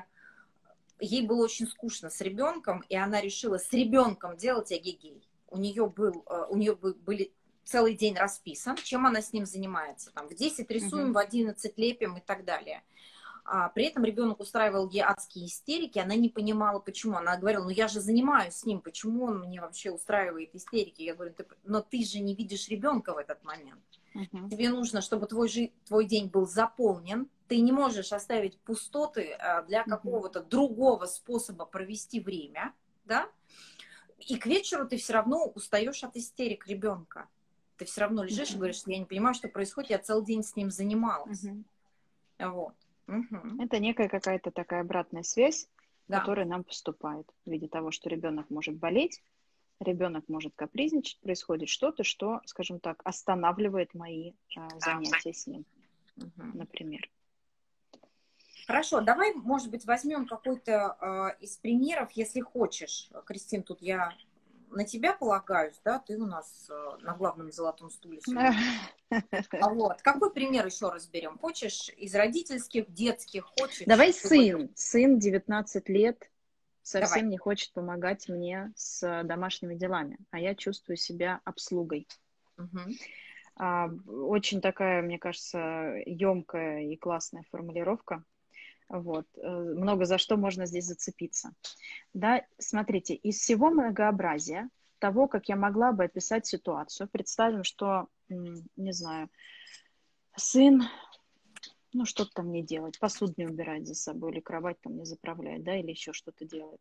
[1.00, 5.28] ей было очень скучно с ребенком, и она решила с ребенком делать эгегей.
[5.48, 7.34] У нее, был, э, у нее были
[7.64, 10.12] целый день расписан, чем она с ним занимается.
[10.12, 11.14] Там, в 10 рисуем, угу.
[11.14, 12.84] в 11 лепим и так далее.
[13.46, 17.18] А при этом ребенок устраивал ей адские истерики, она не понимала, почему.
[17.18, 21.02] Она говорила, ну я же занимаюсь с ним, почему он мне вообще устраивает истерики?
[21.02, 23.84] Я говорю, ты, но ты же не видишь ребенка в этот момент.
[24.16, 24.50] Uh-huh.
[24.50, 27.30] Тебе нужно, чтобы твой, жи- твой день был заполнен.
[27.50, 30.48] Ты не можешь оставить пустоты а, для какого-то uh-huh.
[30.48, 32.74] другого способа провести время,
[33.04, 33.28] да?
[34.20, 37.28] И к вечеру ты все равно устаешь от истерик ребенка.
[37.78, 38.56] Ты все равно лежишь uh-huh.
[38.56, 41.44] и говоришь, я не понимаю, что происходит, я целый день с ним занималась.
[41.44, 41.64] Uh-huh.
[42.40, 42.76] Вот.
[43.08, 43.64] Угу.
[43.64, 45.68] Это некая какая-то такая обратная связь,
[46.08, 46.20] да.
[46.20, 49.22] которая нам поступает в виде того, что ребенок может болеть,
[49.80, 55.66] ребенок может капризничать, происходит что-то, что, скажем так, останавливает мои а, занятия с ним,
[56.18, 56.32] угу.
[56.54, 57.10] например.
[58.66, 63.10] Хорошо, давай, может быть, возьмем какой-то э, из примеров, если хочешь.
[63.26, 64.14] Кристин, тут я
[64.74, 68.20] на тебя полагаюсь, да, ты у нас э, на главном золотом стуле
[69.10, 71.38] А вот, какой пример еще разберем?
[71.38, 73.86] Хочешь из родительских, детских, хочешь?
[73.86, 76.32] Давай сын, сын 19 лет,
[76.82, 77.30] совсем Давай.
[77.30, 82.08] не хочет помогать мне с домашними делами, а я чувствую себя обслугой.
[82.58, 82.80] Угу.
[83.56, 88.24] А, очень такая, мне кажется, емкая и классная формулировка.
[88.90, 89.26] Вот.
[89.38, 91.54] Э, много за что можно здесь зацепиться.
[92.14, 94.70] Да, смотрите, из всего многообразия
[95.00, 99.30] того, как я могла бы описать ситуацию, представим, что, не знаю,
[100.36, 100.84] сын,
[101.92, 105.64] ну, что-то там не делать, посуду не убирать за собой, или кровать там не заправлять,
[105.64, 106.80] да, или еще что-то делает.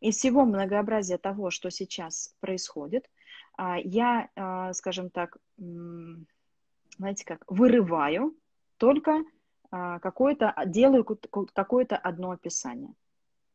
[0.00, 3.08] Из всего многообразия того, что сейчас происходит,
[3.56, 8.36] а, я, а, скажем так, знаете как, вырываю
[8.76, 9.24] только
[10.00, 12.94] какое-то, делаю какое-то одно описание.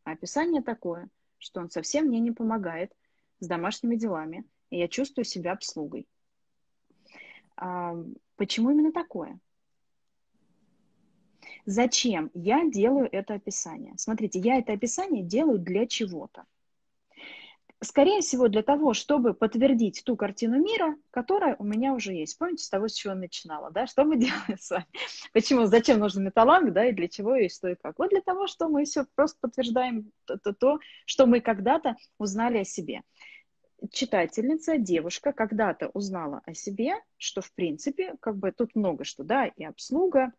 [0.04, 2.92] А описание такое, что он совсем мне не помогает
[3.40, 6.08] с домашними делами, и я чувствую себя обслугой.
[7.56, 7.96] А,
[8.36, 9.40] почему именно такое?
[11.66, 13.94] Зачем я делаю это описание?
[13.98, 16.46] Смотрите, я это описание делаю для чего-то
[17.82, 22.38] скорее всего, для того, чтобы подтвердить ту картину мира, которая у меня уже есть.
[22.38, 23.88] Помните, с того, с чего начинала, да?
[23.88, 24.88] Что мы делаем с вами?
[25.34, 27.98] Почему, зачем нужен металланг, да, и для чего и что и как?
[28.00, 32.60] Вот для того, что мы все просто подтверждаем то, то, то что мы когда-то узнали
[32.60, 33.02] о себе.
[33.92, 39.46] Читательница, девушка когда-то узнала о себе, что, в принципе, как бы тут много что, да,
[39.46, 40.34] и обслуга,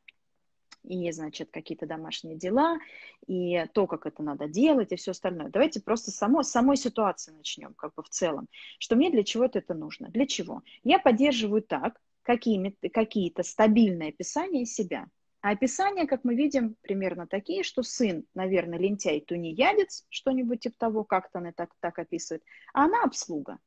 [0.83, 2.79] и, значит, какие-то домашние дела,
[3.27, 5.51] и то, как это надо делать, и все остальное.
[5.51, 8.49] Давайте просто само, самой ситуации начнем, как бы в целом.
[8.79, 10.09] Что мне для чего это нужно?
[10.09, 10.63] Для чего?
[10.83, 15.07] Я поддерживаю так, какие, какие-то стабильные описания себя.
[15.43, 21.05] А описания, как мы видим, примерно такие, что сын, наверное, лентяй, тунеядец, что-нибудь типа того,
[21.05, 22.43] как-то она так, так описывает,
[22.75, 23.59] а она обслуга.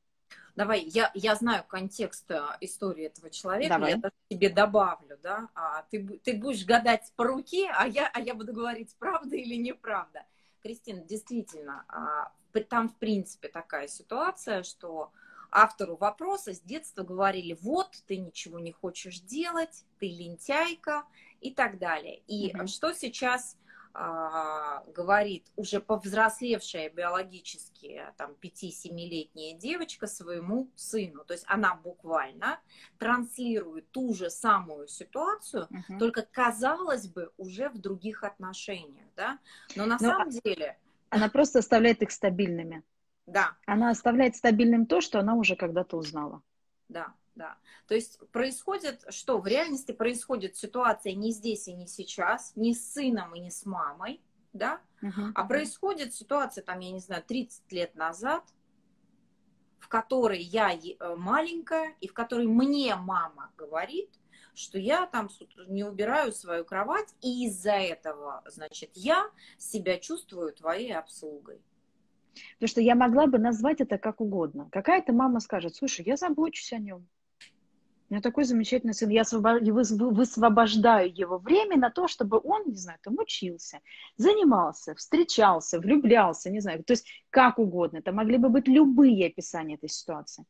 [0.56, 3.92] Давай, я, я знаю контекст э, истории этого человека, Давай.
[3.92, 8.20] я даже тебе добавлю, да, а ты, ты будешь гадать по руке, а я, а
[8.20, 10.26] я буду говорить, правда или неправда.
[10.62, 12.32] Кристина, действительно, а,
[12.70, 15.12] там, в принципе, такая ситуация, что
[15.50, 21.04] автору вопроса с детства говорили, вот, ты ничего не хочешь делать, ты лентяйка
[21.42, 22.22] и так далее.
[22.28, 22.68] И угу.
[22.68, 23.63] что сейчас а,
[23.94, 31.24] говорит уже повзрослевшая биологически там 5-7-летняя девочка своему сыну.
[31.26, 32.60] То есть она буквально
[32.98, 36.00] транслирует ту же самую ситуацию, угу.
[36.00, 39.38] только казалось бы уже в других отношениях, да.
[39.76, 40.78] Но на Но самом деле
[41.10, 42.84] она просто оставляет их стабильными.
[43.28, 43.56] Да.
[43.68, 46.42] Она оставляет стабильным то, что она уже когда-то узнала.
[46.90, 47.58] Да да.
[47.88, 49.40] То есть происходит что?
[49.40, 53.66] В реальности происходит ситуация не здесь и не сейчас, не с сыном и не с
[53.66, 54.22] мамой,
[54.54, 55.32] да, uh-huh.
[55.34, 58.44] а происходит ситуация, там, я не знаю, 30 лет назад,
[59.80, 64.10] в которой я э, маленькая, и в которой мне мама говорит,
[64.54, 65.30] что я там
[65.68, 71.62] не убираю свою кровать, и из-за этого, значит, я себя чувствую твоей обслугой.
[72.56, 74.70] Потому что я могла бы назвать это как угодно.
[74.72, 77.08] Какая-то мама скажет, слушай, я забочусь о нем.
[78.10, 79.10] У меня такой замечательный сын.
[79.10, 83.80] Я высвобождаю его время на то, чтобы он, не знаю, там учился,
[84.18, 86.84] занимался, встречался, влюблялся, не знаю.
[86.84, 87.98] То есть как угодно.
[87.98, 90.46] Это могли бы быть любые описания этой ситуации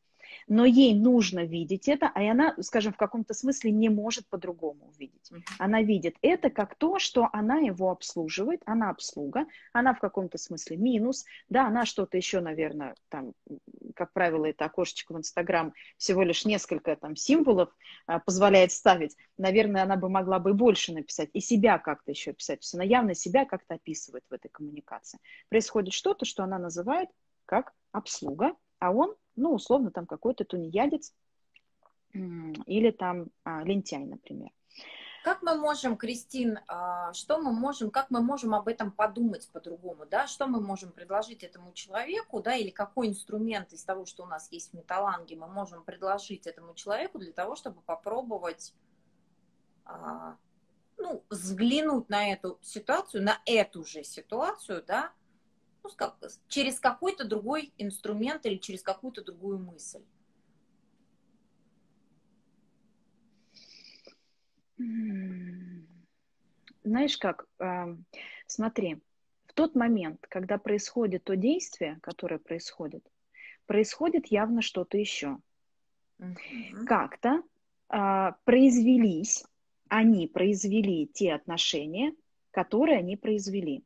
[0.48, 5.30] но ей нужно видеть это, а она, скажем, в каком-то смысле не может по-другому увидеть.
[5.58, 10.76] Она видит это как то, что она его обслуживает, она обслуга, она в каком-то смысле
[10.76, 13.32] минус, да, она что-то еще, наверное, там,
[13.94, 17.70] как правило, это окошечко в Инстаграм всего лишь несколько там символов
[18.06, 22.60] а, позволяет ставить, наверное, она бы могла бы больше написать, и себя как-то еще описать,
[22.60, 25.18] то есть она явно себя как-то описывает в этой коммуникации.
[25.48, 27.08] Происходит что-то, что она называет
[27.46, 31.12] как обслуга, а он ну, условно, там какой-то тунеядец
[32.12, 34.50] или там а, лентяй, например.
[35.24, 40.04] Как мы можем, Кристин, а, что мы можем, как мы можем об этом подумать по-другому,
[40.04, 44.26] да, что мы можем предложить этому человеку, да, или какой инструмент из того, что у
[44.26, 48.74] нас есть в металланге, мы можем предложить этому человеку для того, чтобы попробовать,
[49.86, 50.36] а,
[50.98, 55.10] ну, взглянуть на эту ситуацию, на эту же ситуацию, да,
[55.84, 56.16] ну, как,
[56.48, 60.02] через какой-то другой инструмент или через какую-то другую мысль.
[66.82, 67.46] Знаешь как,
[68.46, 69.02] смотри,
[69.46, 73.06] в тот момент, когда происходит то действие, которое происходит,
[73.66, 75.38] происходит явно что-то еще.
[76.18, 76.84] Mm-hmm.
[76.86, 77.42] Как-то
[77.88, 79.44] а, произвелись,
[79.88, 82.14] они произвели те отношения,
[82.50, 83.84] которые они произвели.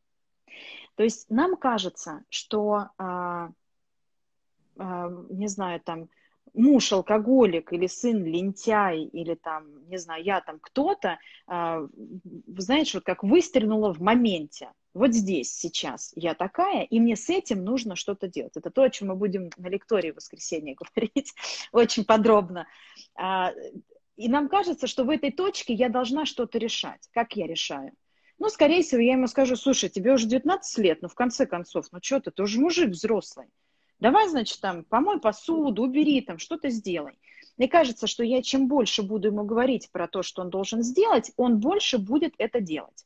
[0.94, 3.50] То есть нам кажется, что, а,
[4.78, 6.08] а, не знаю, там,
[6.54, 11.86] муж алкоголик или сын лентяй или там, не знаю, я там кто-то, а,
[12.56, 14.72] знаешь, вот как выстрелнула в моменте.
[14.94, 18.56] Вот здесь, сейчас я такая, и мне с этим нужно что-то делать.
[18.56, 21.32] Это то, о чем мы будем на лектории в воскресенье говорить
[21.72, 22.66] очень подробно.
[23.14, 23.52] А,
[24.16, 27.08] и нам кажется, что в этой точке я должна что-то решать.
[27.12, 27.92] Как я решаю?
[28.38, 31.86] Ну, скорее всего, я ему скажу, слушай, тебе уже 19 лет, ну, в конце концов,
[31.90, 33.46] ну, что ты, ты уже мужик взрослый.
[33.98, 37.18] Давай, значит, там, помой посуду, убери, там, что-то сделай.
[37.56, 41.32] Мне кажется, что я чем больше буду ему говорить про то, что он должен сделать,
[41.36, 43.04] он больше будет это делать.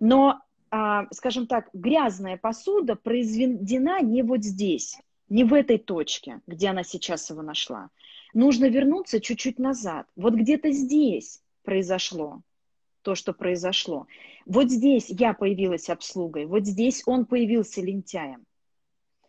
[0.00, 0.40] Но,
[0.72, 6.82] а, скажем так, грязная посуда произведена не вот здесь, не в этой точке, где она
[6.82, 7.90] сейчас его нашла.
[8.34, 10.08] Нужно вернуться чуть-чуть назад.
[10.16, 12.42] Вот где-то здесь произошло
[13.06, 14.08] то, что произошло.
[14.46, 18.44] Вот здесь я появилась обслугой, вот здесь он появился лентяем.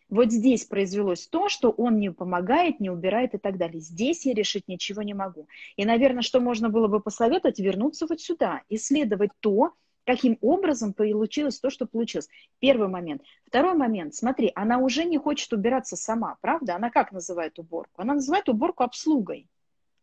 [0.09, 3.79] Вот здесь произвелось то, что он не помогает, не убирает и так далее.
[3.79, 5.47] Здесь я решить ничего не могу.
[5.75, 9.73] И, наверное, что можно было бы посоветовать, вернуться вот сюда, исследовать то,
[10.07, 12.29] каким образом получилось то, что получилось.
[12.57, 13.21] Первый момент.
[13.45, 14.15] Второй момент.
[14.15, 16.77] Смотри, она уже не хочет убираться сама, правда?
[16.77, 18.01] Она как называет уборку?
[18.01, 19.47] Она называет уборку обслугой.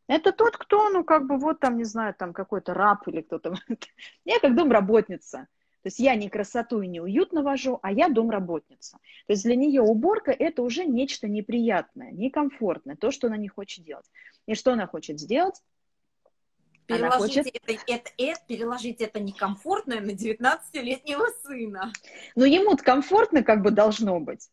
[0.07, 3.55] Это тот, кто, ну, как бы, вот там, не знаю, там какой-то раб или кто-то.
[4.25, 5.49] Я как домработница.
[5.85, 8.97] То есть я не красоту и не уют навожу, а я домработница.
[9.27, 13.85] То есть для нее уборка– это уже нечто неприятное, некомфортное, то, что она не хочет
[13.85, 14.07] делать.
[14.47, 15.61] И что она хочет сделать?
[16.87, 17.47] Переложить, хочет...
[17.49, 21.93] это, это, это, переложить это некомфортное на 19-летнего сына.
[22.35, 24.49] Но ему-то комфортно как бы должно быть.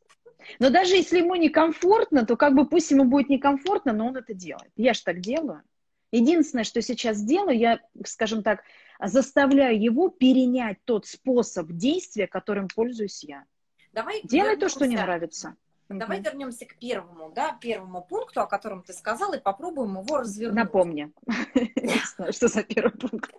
[0.59, 4.33] Но даже если ему некомфортно, то как бы пусть ему будет некомфортно, но он это
[4.33, 4.71] делает.
[4.75, 5.63] Я же так делаю.
[6.11, 8.63] Единственное, что сейчас делаю, я, скажем так,
[8.99, 13.45] заставляю его перенять тот способ действия, которым пользуюсь я.
[13.93, 15.55] Давай Делай то, что не нравится.
[15.89, 16.25] Давай угу.
[16.25, 20.55] вернемся к первому, да, первому пункту, о котором ты сказал, и попробуем его развернуть.
[20.55, 21.11] Напомни,
[22.31, 23.33] что за первый пункт.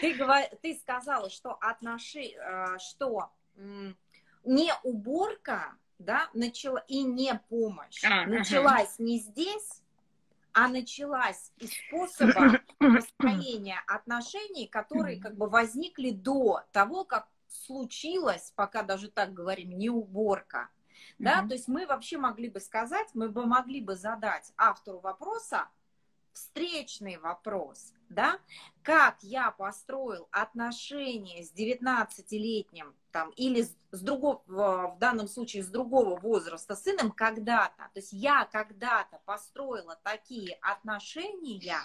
[0.00, 3.30] Ты сказала, что отноши, э, что
[4.44, 9.04] не уборка да, начала, и не помощь, а, началась ага.
[9.04, 9.82] не здесь,
[10.52, 18.82] а началась из способа построения отношений, которые как бы возникли до того, как случилась, пока
[18.82, 20.68] даже так говорим, не уборка.
[21.18, 25.00] Да, mm то есть мы вообще могли бы сказать, мы бы могли бы задать автору
[25.00, 25.68] вопроса
[26.32, 28.38] встречный вопрос, да,
[28.82, 35.68] как я построил отношения с 19-летним там, или с, с другого, в данном случае с
[35.68, 37.90] другого возраста сыном когда-то.
[37.92, 41.80] То есть я когда-то построила такие отношения,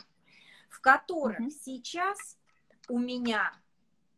[0.70, 1.52] в которых mm-hmm.
[1.64, 2.38] сейчас
[2.90, 3.54] у меня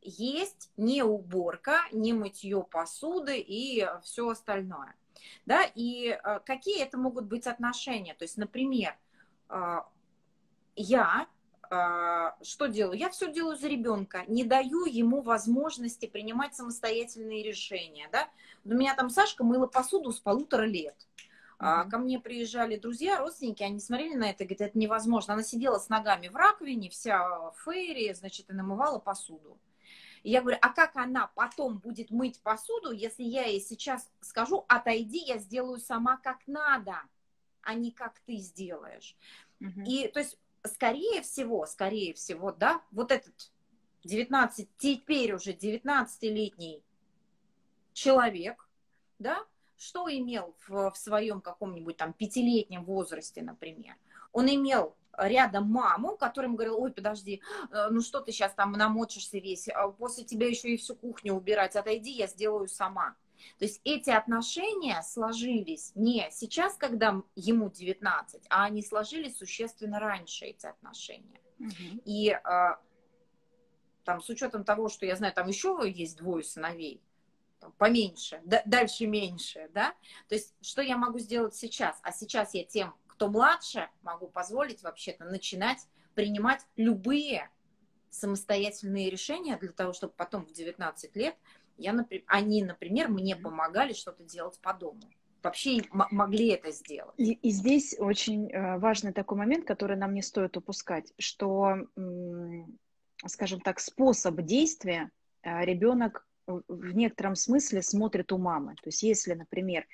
[0.01, 4.95] есть не уборка, не мытье посуды и все остальное.
[5.45, 8.13] Да, и э, какие это могут быть отношения?
[8.13, 8.95] То есть, например,
[9.49, 9.79] э,
[10.75, 11.27] я
[12.41, 12.97] что делаю?
[12.97, 18.09] Я все делаю за ребенка, не даю ему возможности принимать самостоятельные решения.
[18.11, 18.27] Да?
[18.63, 20.95] У меня там Сашка мыла посуду с полутора лет.
[21.59, 21.89] Mm-hmm.
[21.89, 25.33] Ко мне приезжали друзья, родственники, они смотрели на это и говорят, это невозможно.
[25.33, 29.57] Она сидела с ногами в раковине, вся в фейре, значит, и намывала посуду.
[30.23, 34.65] И я говорю, а как она потом будет мыть посуду, если я ей сейчас скажу,
[34.67, 37.01] отойди, я сделаю сама как надо,
[37.61, 39.15] а не как ты сделаешь.
[39.61, 39.85] Mm-hmm.
[39.85, 40.37] И то есть
[40.67, 43.51] скорее всего, скорее всего, да, вот этот
[44.03, 46.83] 19, теперь уже 19-летний
[47.93, 48.67] человек,
[49.19, 49.43] да,
[49.77, 53.95] что имел в, в своем каком-нибудь там пятилетнем возрасте, например?
[54.31, 57.41] Он имел рядом маму, которая ему говорила, ой, подожди,
[57.71, 61.33] э, ну что ты сейчас там намочишься весь, а после тебя еще и всю кухню
[61.33, 63.15] убирать, отойди, я сделаю сама.
[63.57, 70.45] То есть эти отношения сложились не сейчас, когда ему 19, а они сложились существенно раньше,
[70.45, 71.41] эти отношения.
[71.59, 72.01] Угу.
[72.05, 72.79] И а,
[74.03, 77.01] там с учетом того, что я знаю, там еще есть двое сыновей,
[77.59, 79.93] там, поменьше, да, дальше меньше, да.
[80.27, 81.99] То есть что я могу сделать сейчас?
[82.03, 85.79] А сейчас я тем, кто младше, могу позволить вообще-то начинать
[86.13, 87.49] принимать любые
[88.09, 91.35] самостоятельные решения для того, чтобы потом в 19 лет
[91.77, 95.01] я, например, они, например, мне помогали что-то делать по дому.
[95.43, 97.13] Вообще могли это сделать.
[97.17, 101.77] И, и здесь очень э, важный такой момент, который нам не стоит упускать, что,
[103.27, 105.11] скажем так, способ действия
[105.43, 108.75] э, ребенок в некотором смысле смотрит у мамы.
[108.75, 109.85] То есть если, например,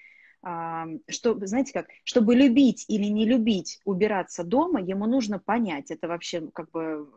[0.44, 6.50] что, знаете как, чтобы любить или не любить убираться дома, ему нужно понять, это вообще
[6.52, 7.08] как бы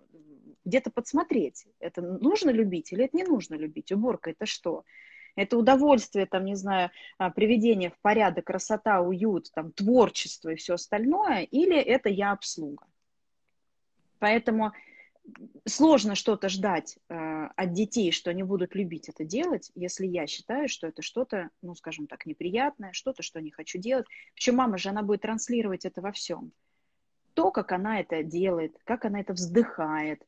[0.65, 3.93] где-то подсмотреть, это нужно любить или это не нужно любить.
[3.93, 4.85] Уборка это что?
[5.37, 10.75] Это удовольствие, там, не знаю, а, приведение в порядок, красота, уют, там, творчество и все
[10.75, 12.87] остальное, или это я обслуга.
[14.21, 14.73] Поэтому
[15.67, 17.15] сложно что-то ждать э,
[17.57, 21.75] от детей, что они будут любить это делать, если я считаю, что это что-то, ну,
[21.75, 24.07] скажем так, неприятное, что-то, что не хочу делать.
[24.35, 26.53] Причем мама же, она будет транслировать это во всем.
[27.33, 30.23] То, как она это делает, как она это вздыхает,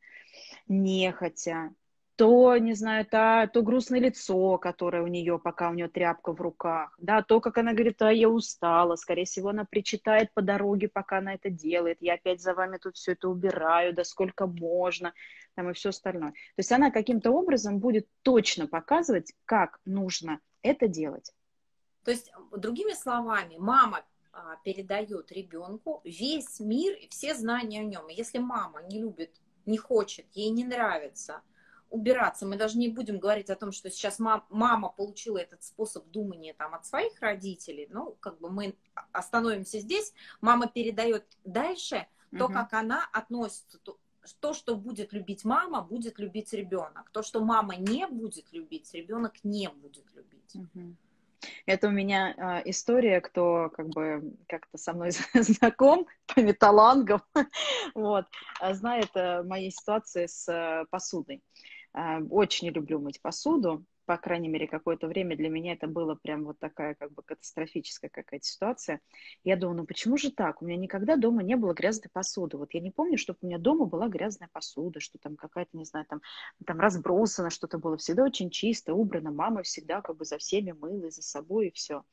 [0.68, 1.74] нехотя,
[2.16, 6.40] то, не знаю, то, то грустное лицо, которое у нее, пока у нее тряпка в
[6.40, 10.88] руках, да, то, как она говорит, а я устала, скорее всего, она причитает по дороге,
[10.88, 15.12] пока она это делает, я опять за вами тут все это убираю, да сколько можно,
[15.54, 16.32] там и все остальное.
[16.32, 21.32] То есть она каким-то образом будет точно показывать, как нужно это делать.
[22.04, 28.06] То есть, другими словами, мама а, передает ребенку весь мир и все знания о нем.
[28.08, 29.34] Если мама не любит
[29.66, 31.42] не хочет, ей не нравится
[31.90, 32.46] убираться.
[32.46, 36.54] Мы даже не будем говорить о том, что сейчас мам, мама получила этот способ думания
[36.54, 37.86] там, от своих родителей.
[37.90, 38.76] Ну, как бы мы
[39.12, 40.12] остановимся здесь.
[40.40, 42.06] Мама передает дальше
[42.36, 42.54] то, угу.
[42.54, 43.98] как она относится, то,
[44.40, 47.10] то, что будет любить мама, будет любить ребенок.
[47.10, 50.56] То, что мама не будет любить, ребенок не будет любить.
[50.56, 50.96] Угу.
[51.66, 57.22] Это у меня э, история, кто как бы как-то со мной знаком по металлангам,
[57.94, 58.26] вот,
[58.60, 61.42] а знает э, мои ситуации с э, посудой.
[61.94, 66.44] Э, очень люблю мыть посуду, по крайней мере, какое-то время для меня это было прям
[66.44, 69.00] вот такая как бы катастрофическая какая-то ситуация.
[69.44, 70.62] Я думаю, ну почему же так?
[70.62, 72.56] У меня никогда дома не было грязной посуды.
[72.56, 75.84] Вот я не помню, чтобы у меня дома была грязная посуда, что там какая-то, не
[75.84, 76.22] знаю, там,
[76.64, 77.96] там разбросано что-то было.
[77.96, 79.32] Всегда очень чисто, убрано.
[79.32, 82.04] Мама всегда как бы за всеми мыла и за собой, и все.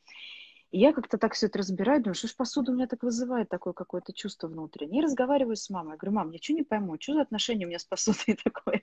[0.73, 3.47] И я как-то так все это разбираю, думаю, что ж посуда у меня так вызывает
[3.47, 5.01] такое какое-то чувство внутреннее.
[5.01, 5.97] И разговариваю с мамой.
[5.97, 8.81] Говорю, мам, я что не пойму, что за отношение у меня с посудой такое?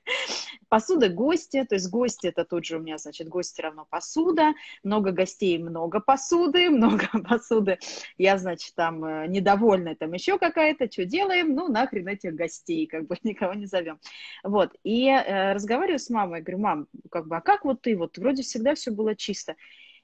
[0.68, 5.10] Посуда гости, то есть гости это тут же у меня, значит, гости равно посуда, много
[5.10, 7.80] гостей, много посуды, много посуды.
[8.16, 11.56] Я, значит, там э, недовольна, там еще какая-то, что делаем?
[11.56, 13.98] Ну, нахрен этих гостей, как бы никого не зовем.
[14.44, 18.16] Вот, и э, разговариваю с мамой, говорю, мам, как бы, а как вот ты, вот
[18.16, 19.56] вроде всегда все было чисто.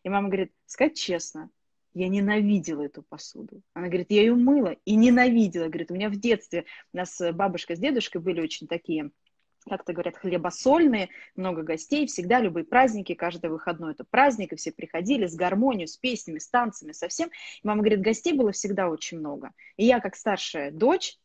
[0.02, 1.50] И мама говорит, сказать честно,
[1.96, 3.62] я ненавидела эту посуду.
[3.72, 5.68] Она говорит, я ее мыла и ненавидела.
[5.68, 9.10] Говорит, у меня в детстве, у нас бабушка с дедушкой были очень такие
[9.68, 15.26] как-то говорят, хлебосольные, много гостей, всегда любые праздники, каждый выходной это праздник, и все приходили
[15.26, 17.30] с гармонией, с песнями, с танцами, со всем.
[17.30, 19.50] И мама говорит, гостей было всегда очень много.
[19.76, 21.18] И я, как старшая дочь,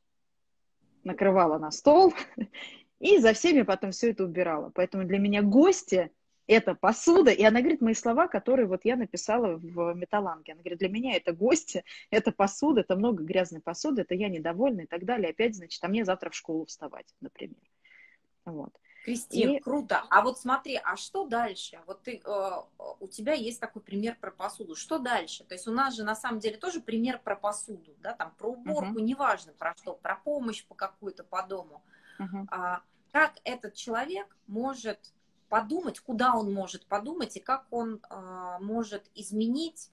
[1.03, 2.15] накрывала на стол
[2.99, 4.72] и за всеми потом все это убирала.
[4.74, 6.11] Поэтому для меня гости
[6.52, 10.52] это посуда, и она говорит мои слова, которые вот я написала в металланге.
[10.52, 14.82] Она говорит, для меня это гости, это посуда, это много грязной посуды, это я недовольна
[14.82, 15.30] и так далее.
[15.30, 17.62] Опять, значит, а мне завтра в школу вставать, например.
[18.43, 18.78] Вот.
[19.06, 19.60] Кристина, и...
[19.60, 20.04] круто.
[20.10, 21.80] А вот смотри, а что дальше?
[21.88, 22.52] Вот ты, э,
[22.99, 24.76] у тебя есть такой пример про посуду.
[24.76, 25.43] Что дальше?
[25.45, 28.52] То есть у нас же на самом деле тоже пример про посуду, да, там про
[28.52, 29.02] уборку, uh-huh.
[29.02, 31.82] неважно про что, про помощь по какую-то по дому.
[32.20, 32.45] Uh-huh.
[32.52, 32.82] А,
[33.12, 34.99] как этот человек может
[35.52, 39.91] подумать, куда он может подумать и как он а, может изменить.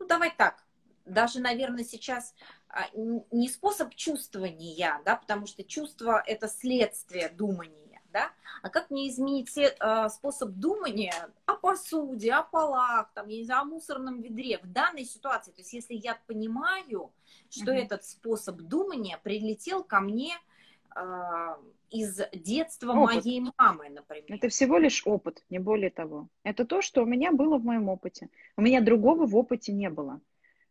[0.00, 0.64] Ну, давай так,
[1.06, 2.34] даже, наверное, сейчас
[2.68, 8.32] а, не способ чувствования, да, потому что чувство это следствие думания, да,
[8.62, 11.14] а как мне изменить а, способ думания
[11.46, 15.52] о посуде, о полах, там, я не знаю, о мусорном ведре в данной ситуации.
[15.52, 17.12] То есть, если я понимаю,
[17.48, 17.84] что mm-hmm.
[17.84, 20.34] этот способ думания прилетел ко мне
[21.90, 23.24] из детства опыт.
[23.24, 24.24] моей мамы, например.
[24.28, 26.28] Это всего лишь опыт, не более того.
[26.42, 28.28] Это то, что у меня было в моем опыте.
[28.56, 30.20] У меня другого в опыте не было.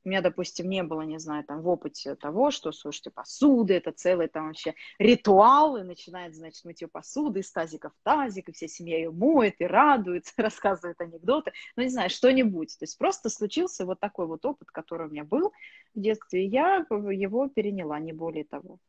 [0.03, 3.91] У меня, допустим, не было, не знаю, там в опыте того, что, слушайте, посуда, это
[3.91, 8.51] целый там вообще ритуал, и начинает, значит, мыть ее посуды из тазика в тазик, и
[8.51, 12.75] вся семья ее моет и радуется, рассказывает анекдоты, ну, не знаю, что-нибудь.
[12.79, 15.53] То есть просто случился вот такой вот опыт, который у меня был
[15.93, 18.79] в детстве, и я его переняла, не более того.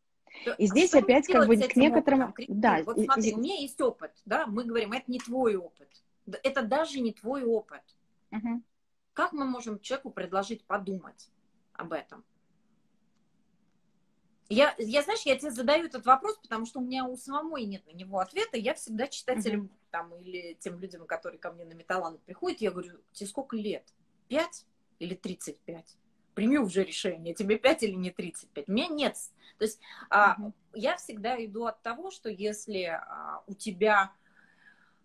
[0.58, 2.30] И здесь опять как бы к некоторым...
[2.30, 2.60] Опытом?
[2.60, 2.82] Да.
[2.84, 3.34] Вот смотри, и...
[3.34, 5.88] у меня есть опыт, да, мы говорим, это не твой опыт.
[6.42, 7.82] Это даже не твой опыт.
[8.30, 8.62] Угу.
[9.12, 11.30] Как мы можем человеку предложить подумать
[11.74, 12.24] об этом?
[14.48, 17.86] Я, я, знаешь, я тебе задаю этот вопрос, потому что у меня у самой нет
[17.86, 18.58] на него ответа.
[18.58, 19.90] Я всегда читателям uh-huh.
[19.90, 23.94] там, или тем людям, которые ко мне на металлан приходят, я говорю, тебе сколько лет?
[24.28, 24.66] Пять
[24.98, 25.96] или тридцать пять?
[26.34, 28.68] Прими уже решение, тебе пять или не тридцать пять.
[28.68, 29.16] У меня нет.
[29.58, 29.80] То есть
[30.10, 30.52] uh-huh.
[30.74, 34.12] я всегда иду от того, что если а, у тебя,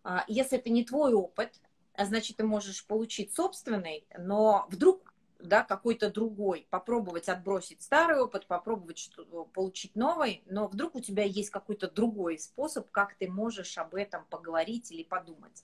[0.04, 1.60] а, если это не твой опыт,
[1.98, 8.98] значит, ты можешь получить собственный, но вдруг да, какой-то другой, попробовать отбросить старый опыт, попробовать
[8.98, 13.96] что получить новый, но вдруг у тебя есть какой-то другой способ, как ты можешь об
[13.96, 15.64] этом поговорить или подумать.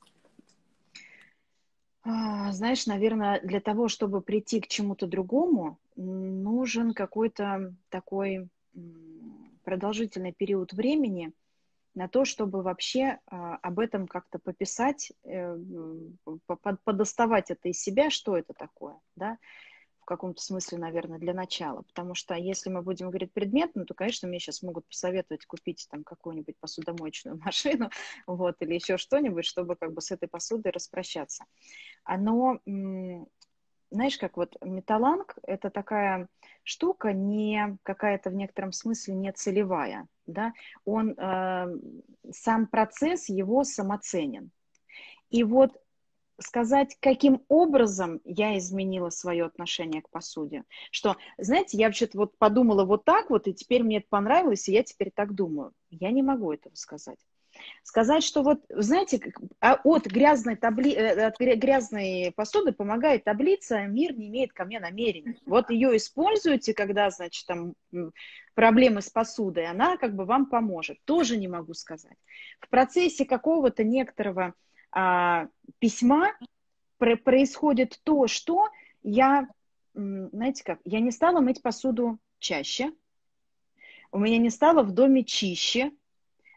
[2.04, 8.50] А, знаешь, наверное, для того, чтобы прийти к чему-то другому, нужен какой-то такой
[9.64, 11.32] продолжительный период времени,
[11.96, 15.58] на то, чтобы вообще а, об этом как-то пописать, э,
[16.84, 19.38] подоставать это из себя, что это такое, да,
[20.04, 21.84] в каком-то смысле, наверное, для начала.
[21.84, 26.04] Потому что если мы будем говорить предметно, то, конечно, мне сейчас могут посоветовать купить там
[26.04, 27.90] какую-нибудь посудомоечную машину,
[28.28, 31.46] вот, или еще что-нибудь, чтобы как бы с этой посудой распрощаться.
[32.04, 32.60] Оно,
[33.92, 36.28] знаешь, как вот металланг– это такая
[36.64, 40.52] штука не какая-то в некотором смысле не целевая, да,
[40.84, 41.78] он, э,
[42.32, 44.52] сам процесс его самоценен.
[45.30, 45.82] И вот
[46.40, 50.64] сказать, каким образом я изменила свое отношение к посуде.
[50.92, 54.74] Что, знаете, я вообще-то вот подумала вот так вот, и теперь мне это понравилось, и
[54.74, 55.74] я теперь так думаю.
[55.90, 57.20] Я не могу этого сказать.
[57.84, 60.94] Сказать, что вот, знаете, а от грязной, табли...
[60.94, 65.38] Э, от грязной посуды помогает таблица «Мир не имеет ко мне намерений».
[65.46, 67.76] Вот ее используйте, когда, значит, там
[68.56, 70.98] проблемы с посудой, она как бы вам поможет.
[71.06, 72.18] Тоже не могу сказать.
[72.60, 74.54] В процессе какого-то некоторого
[74.94, 75.48] а,
[75.80, 76.32] письма
[76.98, 78.70] про- происходит то, что
[79.02, 79.48] я,
[79.94, 82.94] знаете как, я не стала мыть посуду чаще,
[84.12, 85.92] у меня не стало в доме чище,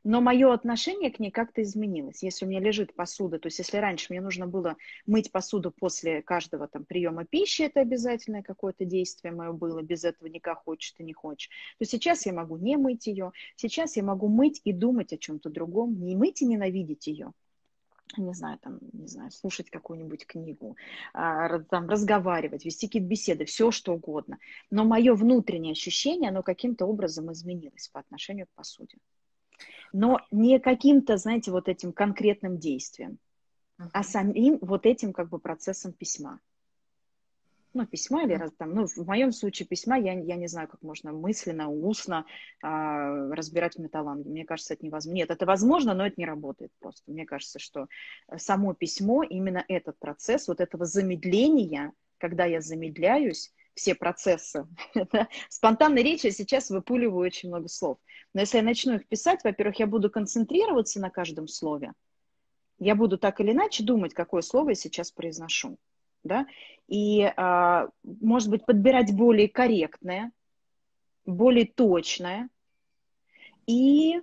[0.05, 2.23] но мое отношение к ней как-то изменилось.
[2.23, 6.23] Если у меня лежит посуда, то есть если раньше мне нужно было мыть посуду после
[6.23, 11.03] каждого там приема пищи, это обязательное какое-то действие мое было, без этого никак хочешь ты
[11.03, 15.13] не хочешь, то сейчас я могу не мыть ее, сейчас я могу мыть и думать
[15.13, 17.33] о чем-то другом, не мыть и ненавидеть ее,
[18.17, 20.77] не знаю, там, не знаю, слушать какую-нибудь книгу,
[21.13, 24.39] а, там, разговаривать, вести какие-то беседы, все что угодно.
[24.71, 28.99] Но мое внутреннее ощущение, оно каким-то образом изменилось по отношению к посуде
[29.93, 33.19] но не каким-то, знаете, вот этим конкретным действием,
[33.81, 33.89] uh-huh.
[33.93, 36.41] а самим вот этим как бы процессом письма.
[37.77, 40.81] Ну, письма или раз там, ну, в моем случае письма, я, я не знаю, как
[40.81, 42.25] можно мысленно, устно
[42.63, 44.27] а, разбирать металланги.
[44.29, 45.15] Мне кажется, это невозможно.
[45.15, 47.11] Нет, это возможно, но это не работает просто.
[47.13, 47.89] Мне кажется, что
[48.39, 54.67] само письмо, именно этот процесс, вот этого замедления, когда я замедляюсь, все процессы.
[55.51, 57.99] Спонтанной речи я сейчас выпуливаю очень много слов.
[58.33, 61.93] Но если я начну их писать, во-первых, я буду концентрироваться на каждом слове.
[62.79, 65.77] Я буду так или иначе думать, какое слово я сейчас произношу.
[66.27, 66.47] Да?
[66.89, 70.33] И, а, может быть, подбирать более корректное,
[71.25, 72.49] более точное.
[73.67, 74.21] И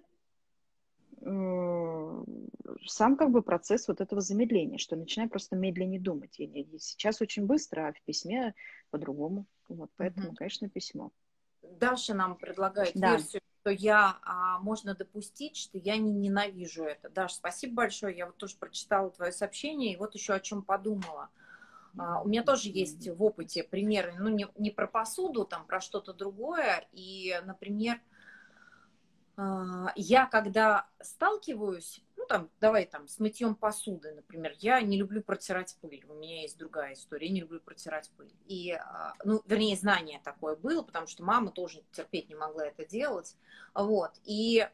[2.86, 6.38] сам как бы процесс вот этого замедления, что начинаю просто медленнее думать.
[6.38, 8.54] И сейчас очень быстро, а в письме
[8.90, 9.46] по-другому.
[9.70, 10.36] Вот, поэтому, угу.
[10.36, 11.12] конечно, письмо.
[11.62, 13.12] Даша нам предлагает да.
[13.12, 17.10] версию что я, а, можно допустить, что я не ненавижу это.
[17.10, 18.18] Даш, спасибо большое.
[18.18, 21.30] Я вот тоже прочитала твое сообщение, и вот еще о чем подумала.
[21.30, 21.43] А,
[21.96, 26.14] у меня тоже есть в опыте примеры, ну, не, не про посуду, там, про что-то
[26.14, 26.88] другое.
[26.92, 28.02] И, например,
[29.36, 35.24] а, я когда сталкиваюсь, ну там, давай там, с мытьем посуды, например, я не люблю
[35.24, 38.34] протирать пыль, у меня есть другая история, я не люблю протирать пыль.
[38.46, 42.86] И, а, ну, вернее, знание такое было, потому что мама тоже терпеть не могла это
[42.86, 43.36] делать,
[43.74, 44.12] вот.
[44.24, 44.68] И,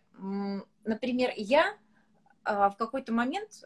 [0.83, 1.77] например, я
[2.43, 3.63] а, в какой-то момент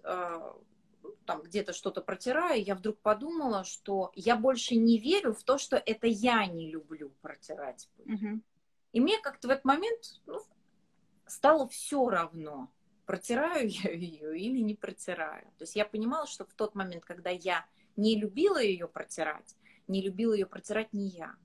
[1.26, 5.78] там где-то что-то протираю, я вдруг подумала, что я больше не верю в то, что
[5.78, 7.90] это я не люблю протирать.
[8.06, 8.42] Угу.
[8.94, 10.40] И мне как-то в этот момент, ну,
[11.26, 12.72] стало все равно,
[13.06, 15.46] протираю я ее или не протираю.
[15.58, 17.66] То есть я понимала, что в тот момент, когда я
[17.96, 19.56] не любила ее протирать,
[19.88, 21.36] не любила ее протирать не я.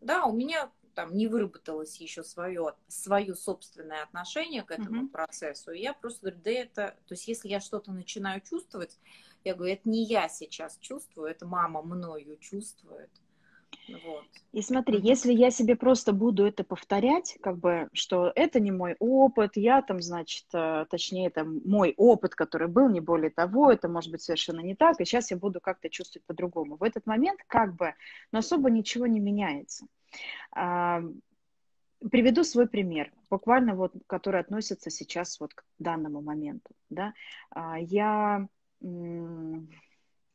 [0.00, 5.10] Да, у меня там не выработалось еще свое, свое собственное отношение к этому mm-hmm.
[5.10, 5.72] процессу.
[5.72, 6.96] И я просто говорю, да это...
[7.06, 8.98] То есть если я что-то начинаю чувствовать,
[9.44, 13.10] я говорю, это не я сейчас чувствую, это мама мною чувствует.
[14.04, 14.24] Вот.
[14.52, 18.96] И смотри, если я себе просто буду это повторять, как бы, что это не мой
[18.98, 23.88] опыт, я там, значит, э, точнее, это мой опыт, который был, не более того, это
[23.88, 26.76] может быть совершенно не так, и сейчас я буду как-то чувствовать по-другому.
[26.76, 27.94] В этот момент как бы,
[28.32, 29.86] но особо ничего не меняется.
[30.52, 31.02] А,
[32.10, 36.70] приведу свой пример, буквально вот, который относится сейчас вот к данному моменту.
[36.90, 37.12] Да?
[37.50, 38.48] А, я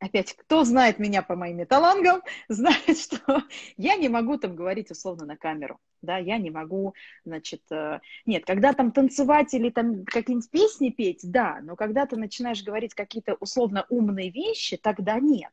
[0.02, 3.42] опять, кто знает меня по моим металлангам, знает, что
[3.76, 6.94] я не могу там говорить условно на камеру, да, я не могу,
[7.24, 12.16] значит, э, нет, когда там танцевать или там какие-нибудь песни петь, да, но когда ты
[12.16, 15.50] начинаешь говорить какие-то условно умные вещи, тогда нет.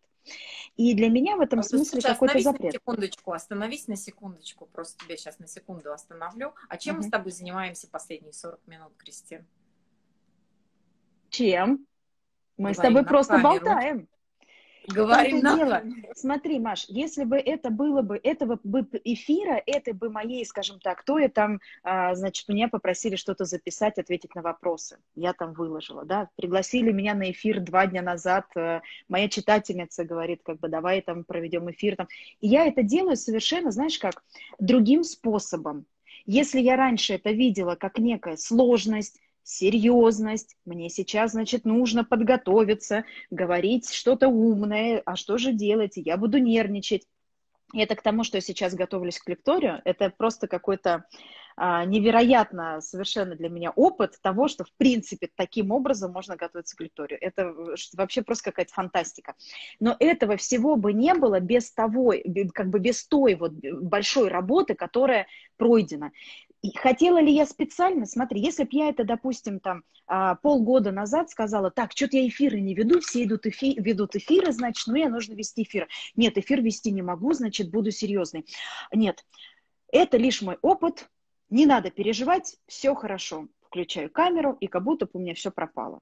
[0.76, 2.66] И для меня в этом смысле какой-то запрет.
[2.66, 6.54] На секундочку, остановись на секундочку, просто тебя сейчас на секунду остановлю.
[6.68, 7.04] А чем угу.
[7.04, 9.48] мы с тобой занимаемся последние 40 минут, Кристин?
[11.30, 11.88] Чем?
[12.58, 13.66] Мы Говорим с тобой просто камеру.
[13.66, 14.08] болтаем.
[14.88, 15.56] Говорим на...
[15.56, 15.84] дело.
[16.16, 21.04] Смотри, Маш, если бы это было бы, этого бы эфира, это бы моей, скажем так,
[21.04, 24.98] то я там, а, значит, меня попросили что-то записать, ответить на вопросы.
[25.16, 26.30] Я там выложила, да.
[26.36, 28.46] Пригласили меня на эфир два дня назад.
[28.56, 31.96] Э, моя читательница говорит, как бы, давай там проведем эфир.
[31.96, 32.08] Там.
[32.42, 34.24] И я это делаю совершенно, знаешь как,
[34.60, 35.86] другим способом.
[36.26, 39.20] Если я раньше это видела как некая сложность,
[39.50, 46.38] серьезность, мне сейчас, значит, нужно подготовиться, говорить что-то умное, а что же делать, я буду
[46.38, 47.08] нервничать.
[47.74, 51.06] И это к тому, что я сейчас готовлюсь к лекторию, это просто какой-то
[51.62, 56.80] а, невероятно совершенно для меня опыт того, что в принципе таким образом можно готовиться к
[56.80, 57.20] лекторию.
[57.22, 57.54] Это
[57.94, 59.36] вообще просто какая-то фантастика.
[59.80, 62.14] Но этого всего бы не было без того,
[62.54, 65.28] как бы без той вот большой работы, которая
[65.58, 66.12] пройдена.
[66.76, 68.06] Хотела ли я специально?
[68.06, 72.60] Смотри, если бы я это, допустим, там а, полгода назад сказала, так, что-то я эфиры
[72.60, 75.88] не веду, все идут эфи ведут эфиры, значит, ну, мне нужно вести эфир.
[76.16, 78.46] Нет, эфир вести не могу, значит, буду серьезной.
[78.92, 79.26] Нет,
[79.92, 81.10] это лишь мой опыт,
[81.50, 83.48] не надо переживать, все хорошо.
[83.62, 86.00] Включаю камеру, и как будто бы у меня все пропало.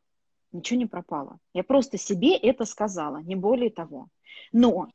[0.52, 1.40] Ничего не пропало.
[1.54, 4.08] Я просто себе это сказала, не более того.
[4.52, 4.88] Но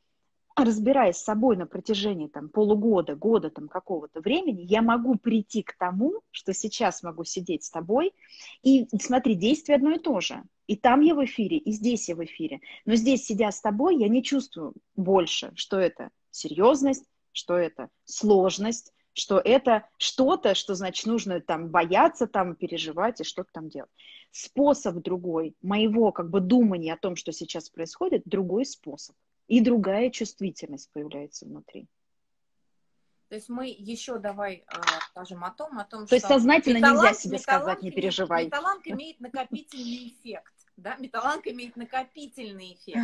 [0.55, 5.75] разбираясь с собой на протяжении там, полугода, года там, какого-то времени, я могу прийти к
[5.77, 8.13] тому, что сейчас могу сидеть с тобой
[8.61, 10.43] и смотри, действие одно и то же.
[10.67, 12.61] И там я в эфире, и здесь я в эфире.
[12.85, 18.93] Но здесь, сидя с тобой, я не чувствую больше, что это серьезность, что это сложность,
[19.13, 23.91] что это что-то, что, значит, нужно там бояться, там переживать и что-то там делать.
[24.31, 29.15] Способ другой моего как бы думания о том, что сейчас происходит, другой способ
[29.47, 31.87] и другая чувствительность появляется внутри.
[33.29, 36.15] То есть мы еще давай а, скажем о том, о том, То что...
[36.17, 38.45] есть сознательно нельзя себе сказать, не переживай.
[38.45, 40.53] Металланг имеет накопительный эффект.
[40.77, 42.99] Да, металланг имеет накопительный эффект.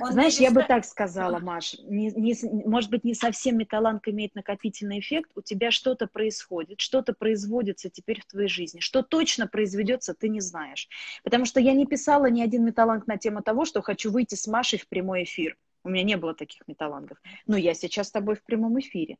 [0.00, 2.34] Он Знаешь, я бы так сказала, Маш, не, не,
[2.64, 8.20] может быть, не совсем металланг имеет накопительный эффект, у тебя что-то происходит, что-то производится теперь
[8.20, 8.78] в твоей жизни.
[8.80, 10.88] Что точно произведется, ты не знаешь.
[11.24, 14.46] Потому что я не писала ни один металланг на тему того, что хочу выйти с
[14.46, 15.56] Машей в прямой эфир.
[15.84, 17.18] У меня не было таких металлангов.
[17.46, 19.16] Но я сейчас с тобой в прямом эфире.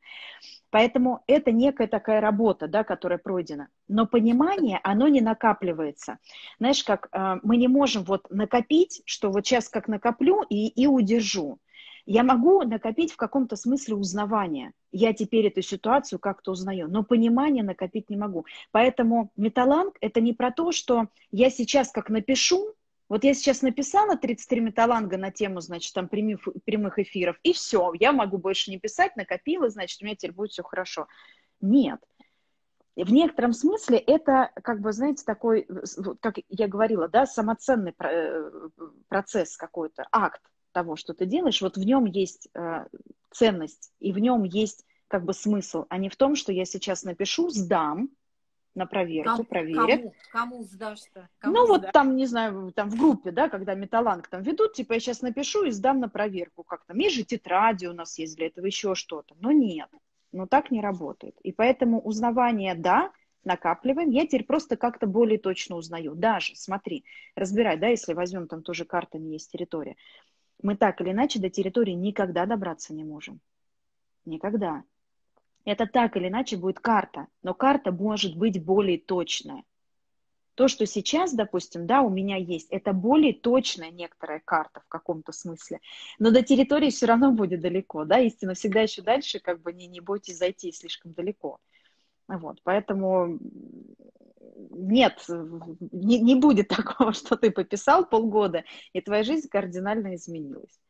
[0.70, 3.68] Поэтому это некая такая работа, да, которая пройдена.
[3.86, 6.18] Но понимание, оно не накапливается.
[6.58, 10.86] Знаешь, как э, мы не можем вот накопить, что вот сейчас как накоплю и, и
[10.86, 11.58] удержу.
[12.10, 14.72] Я могу накопить в каком-то смысле узнавания.
[14.92, 18.46] Я теперь эту ситуацию как-то узнаю, но понимание накопить не могу.
[18.70, 22.74] Поэтому металланг– это не про то, что я сейчас как напишу,
[23.08, 27.92] вот я сейчас написала 33 металланга на тему, значит, там прямых, прямых эфиров, и все,
[27.98, 31.08] я могу больше не писать, накопила, значит, у меня теперь будет все хорошо.
[31.60, 32.00] Нет.
[32.94, 35.66] в некотором смысле это, как бы, знаете, такой,
[36.20, 38.50] как я говорила, да, самоценный э,
[39.08, 40.42] процесс какой-то, акт
[40.72, 42.86] того, что ты делаешь, вот в нем есть э,
[43.30, 47.02] ценность, и в нем есть как бы смысл, а не в том, что я сейчас
[47.02, 48.10] напишу, сдам,
[48.78, 50.00] на проверку, кому, проверят.
[50.00, 51.28] Кому, кому сдашь-то?
[51.38, 51.82] Кому ну, сдашь?
[51.82, 55.20] вот там, не знаю, там в группе, да, когда металланг там ведут, типа, я сейчас
[55.20, 56.62] напишу и сдам на проверку.
[56.62, 59.34] Как там, есть же тетради у нас есть для этого, еще что-то.
[59.40, 59.90] Но нет,
[60.32, 61.36] но так не работает.
[61.42, 63.12] И поэтому узнавание, да,
[63.44, 64.10] накапливаем.
[64.10, 66.14] Я теперь просто как-то более точно узнаю.
[66.14, 67.04] Даже, смотри,
[67.34, 69.96] разбирай, да, если возьмем там тоже картами есть территория.
[70.62, 73.40] Мы так или иначе до территории никогда добраться не можем.
[74.24, 74.84] Никогда.
[75.68, 79.64] Это так или иначе будет карта, но карта может быть более точная.
[80.54, 85.32] То, что сейчас, допустим, да, у меня есть, это более точная некоторая карта в каком-то
[85.32, 85.80] смысле.
[86.18, 89.86] Но до территории все равно будет далеко, да, истина всегда еще дальше, как бы не,
[89.88, 91.58] не бойтесь зайти слишком далеко.
[92.28, 93.38] Вот, поэтому
[94.70, 95.22] нет,
[95.92, 98.64] не, не будет такого, что ты пописал полгода,
[98.94, 100.80] и твоя жизнь кардинально изменилась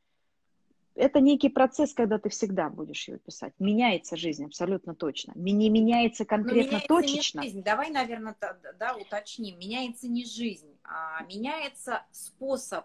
[0.99, 3.53] это некий процесс, когда ты всегда будешь ее писать.
[3.59, 5.33] Меняется жизнь абсолютно точно.
[5.37, 7.41] Не меняется конкретно меняется точечно.
[7.41, 7.63] Не жизнь.
[7.63, 8.37] Давай, наверное,
[8.79, 9.59] да, уточним.
[9.59, 12.85] Меняется не жизнь, а меняется способ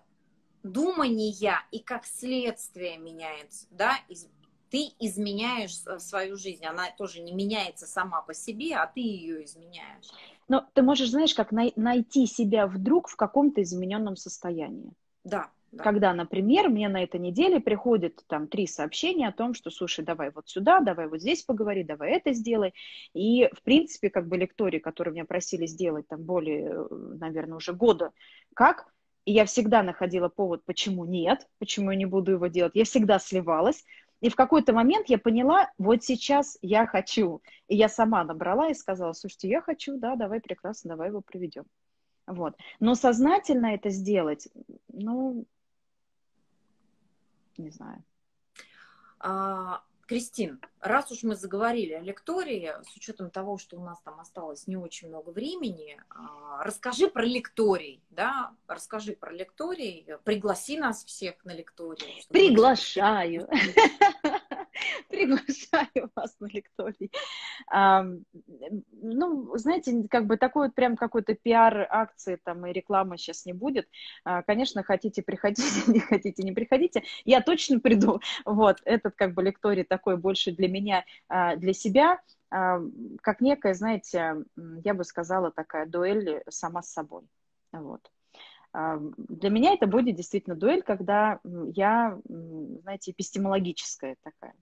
[0.62, 3.68] думания и как следствие меняется.
[3.72, 3.98] Да?
[4.70, 6.66] Ты изменяешь свою жизнь.
[6.66, 10.10] Она тоже не меняется сама по себе, а ты ее изменяешь.
[10.48, 14.92] Но ты можешь, знаешь, как найти себя вдруг в каком-то измененном состоянии.
[15.24, 15.84] Да, да.
[15.84, 20.30] Когда, например, мне на этой неделе приходит там три сообщения о том, что, слушай, давай
[20.30, 22.74] вот сюда, давай вот здесь поговори, давай это сделай.
[23.14, 28.12] И, в принципе, как бы лектории, которые меня просили сделать там более, наверное, уже года,
[28.54, 28.86] как,
[29.26, 32.76] и я всегда находила повод, почему нет, почему я не буду его делать.
[32.76, 33.84] Я всегда сливалась.
[34.22, 37.42] И в какой-то момент я поняла, вот сейчас я хочу.
[37.68, 41.66] И я сама набрала и сказала, слушайте, я хочу, да, давай прекрасно, давай его проведем.
[42.26, 42.56] Вот.
[42.80, 44.48] Но сознательно это сделать,
[44.88, 45.46] ну,
[47.58, 48.04] не знаю.
[49.20, 54.20] А, Кристин, раз уж мы заговорили о лектории, с учетом того, что у нас там
[54.20, 61.06] осталось не очень много времени, а, расскажи про лекторий, да, расскажи про лекторий, пригласи нас
[61.06, 62.26] всех на лекторий.
[62.30, 63.48] Приглашаю.
[65.14, 67.12] Приглашаю вас на лекторий.
[68.92, 73.88] Ну, знаете, как бы такой вот прям какой-то пиар-акции там и рекламы сейчас не будет.
[74.24, 75.62] А, конечно, хотите, приходите,
[75.92, 77.04] не хотите, не приходите.
[77.26, 78.22] Я точно приду.
[78.44, 82.82] Вот, этот как бы лекторий такой больше для меня, а, для себя, а,
[83.22, 84.44] как некая, знаете,
[84.84, 87.22] я бы сказала, такая дуэль сама с собой.
[87.72, 88.02] Вот.
[88.74, 94.56] Для меня это будет действительно дуэль, когда я, знаете, эпистемологическая такая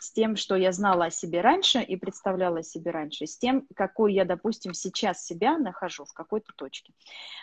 [0.00, 3.66] с тем, что я знала о себе раньше и представляла о себе раньше, с тем,
[3.74, 6.92] какой я, допустим, сейчас себя нахожу в какой-то точке.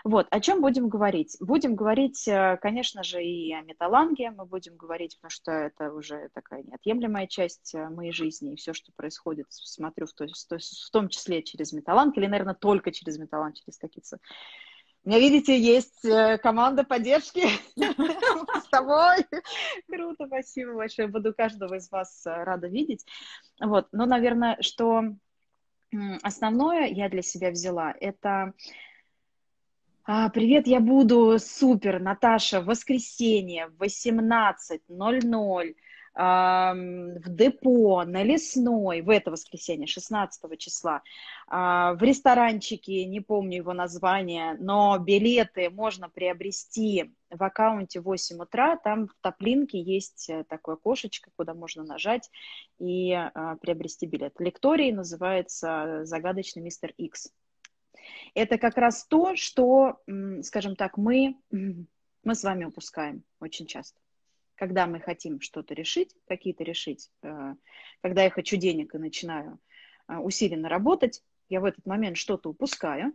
[0.03, 1.37] Вот, о чем будем говорить?
[1.39, 6.29] Будем говорить, э, конечно же, и о металланге, мы будем говорить, потому что это уже
[6.33, 11.09] такая неотъемлемая часть э, моей жизни, и все, что происходит, смотрю в, то, в том
[11.09, 14.17] числе через металланг, или, наверное, только через металланг, через какие-то
[15.03, 17.43] у меня, видите, есть э, команда поддержки
[17.75, 19.25] с тобой.
[19.87, 21.07] Круто, спасибо большое.
[21.07, 23.05] Буду каждого из вас э, рада видеть.
[23.59, 25.03] Вот, но, наверное, что
[26.21, 28.53] основное я для себя взяла, это
[30.03, 35.75] а, Привет, я буду супер, Наташа, в воскресенье в 18.00
[36.13, 41.03] в депо на Лесной в это воскресенье, 16 числа,
[41.47, 48.75] а, в ресторанчике, не помню его название, но билеты можно приобрести в аккаунте 8 утра,
[48.75, 52.29] там в топлинке есть э, такое окошечко, куда можно нажать
[52.77, 54.33] и а, приобрести билет.
[54.39, 57.31] Лекторий называется «Загадочный мистер Икс».
[58.33, 59.99] Это как раз то, что,
[60.41, 63.97] скажем так, мы, мы с вами упускаем очень часто
[64.61, 67.55] когда мы хотим что-то решить, какие-то решить, э,
[68.01, 69.57] когда я хочу денег и начинаю
[70.07, 73.11] э, усиленно работать, я в этот момент что-то упускаю,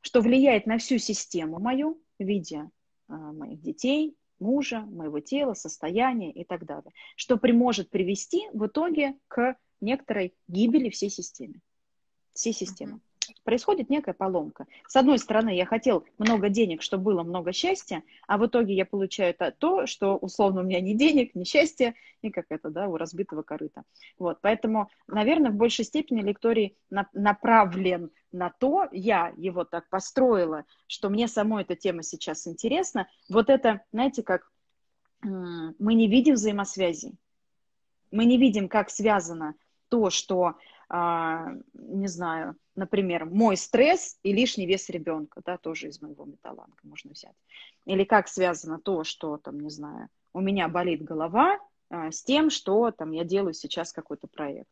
[0.00, 2.70] что влияет на всю систему мою в виде
[3.10, 8.66] э, моих детей, мужа, моего тела, состояния и так далее, что при, может привести в
[8.66, 11.60] итоге к некоторой гибели всей системы.
[12.32, 13.02] Всей системы
[13.44, 14.66] происходит некая поломка.
[14.86, 18.86] С одной стороны, я хотел много денег, чтобы было много счастья, а в итоге я
[18.86, 22.88] получаю то, то что условно у меня ни денег, ни счастья, ни как это, да,
[22.88, 23.82] у разбитого корыта.
[24.18, 30.64] Вот, поэтому, наверное, в большей степени лекторий на, направлен на то, я его так построила,
[30.86, 33.08] что мне самой эта тема сейчас интересна.
[33.28, 34.50] Вот это, знаете, как
[35.22, 37.12] мы не видим взаимосвязи.
[38.10, 39.54] Мы не видим, как связано
[39.88, 40.54] то, что
[40.92, 46.80] а, не знаю, например, мой стресс и лишний вес ребенка, да, тоже из моего металланга
[46.82, 47.36] можно взять.
[47.86, 51.60] Или как связано то, что там, не знаю, у меня болит голова
[51.90, 54.68] а, с тем, что там я делаю сейчас какой-то проект.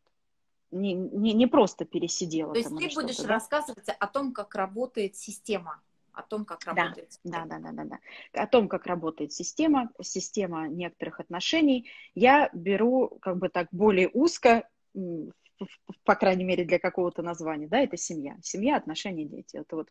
[0.71, 2.51] Не, не, не просто пересидела.
[2.51, 3.27] То есть ты будешь да?
[3.27, 7.97] рассказывать о том, как работает система, о том, как работает да, Да, да, да, да,
[8.33, 8.43] да.
[8.43, 11.89] О том, как работает система, система некоторых отношений.
[12.13, 14.67] Я беру как бы так более узко
[16.03, 18.37] по крайней мере, для какого-то названия, да, это семья.
[18.41, 19.57] Семья, отношения, дети.
[19.57, 19.89] Это вот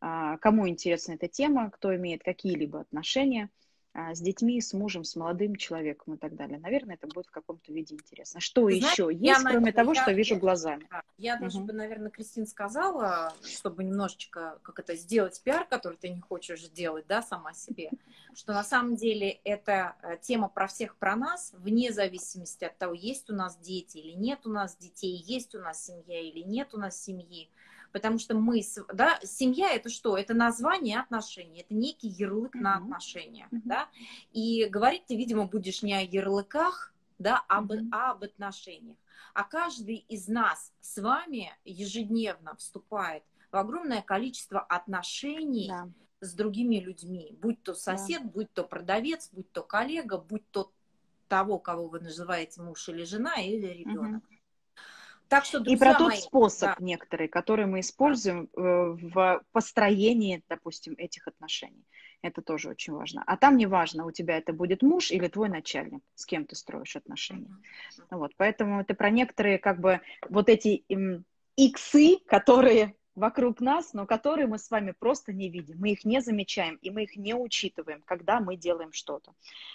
[0.00, 3.50] а, кому интересна эта тема, кто имеет какие-либо отношения–
[3.94, 6.58] с детьми, с мужем, с молодым человеком и так далее.
[6.58, 8.40] Наверное, это будет в каком-то виде интересно.
[8.40, 10.88] Что Знаете, еще есть, кроме того, я, что вижу я, глазами?
[11.16, 11.44] Я угу.
[11.44, 16.68] даже бы, наверное, Кристин сказала, чтобы немножечко, как это, сделать пиар, который ты не хочешь
[16.68, 17.90] делать, да, сама себе,
[18.34, 22.94] что на самом деле это э, тема про всех, про нас, вне зависимости от того,
[22.94, 26.74] есть у нас дети или нет у нас детей, есть у нас семья или нет
[26.74, 27.50] у нас семьи
[27.92, 28.62] потому что мы,
[28.92, 30.16] да, семья это что?
[30.16, 32.60] Это название отношений, это некий ярлык mm-hmm.
[32.60, 33.62] на отношения, mm-hmm.
[33.64, 33.88] да,
[34.32, 37.88] и говорить ты, видимо, будешь не о ярлыках, да, а об, mm-hmm.
[37.92, 38.96] об отношениях.
[39.34, 45.88] А каждый из нас с вами ежедневно вступает в огромное количество отношений да.
[46.20, 48.28] с другими людьми, будь то сосед, да.
[48.28, 50.72] будь то продавец, будь то коллега, будь то
[51.28, 54.24] того, кого вы называете муж или жена или ребенок.
[54.24, 54.37] Угу.
[55.28, 56.76] Так что, и про тот мои, способ да.
[56.80, 58.62] некоторый, который мы используем да.
[58.62, 61.84] Э, в построении, допустим, этих отношений.
[62.22, 63.22] Это тоже очень важно.
[63.26, 66.56] А там не важно, у тебя это будет муж или твой начальник, с кем ты
[66.56, 67.46] строишь отношения.
[67.46, 68.18] Mm-hmm.
[68.18, 71.24] Вот, поэтому это про некоторые как бы вот эти эм,
[71.56, 75.76] иксы, которые вокруг нас, но которые мы с вами просто не видим.
[75.78, 79.32] Мы их не замечаем, и мы их не учитываем, когда мы делаем что-то.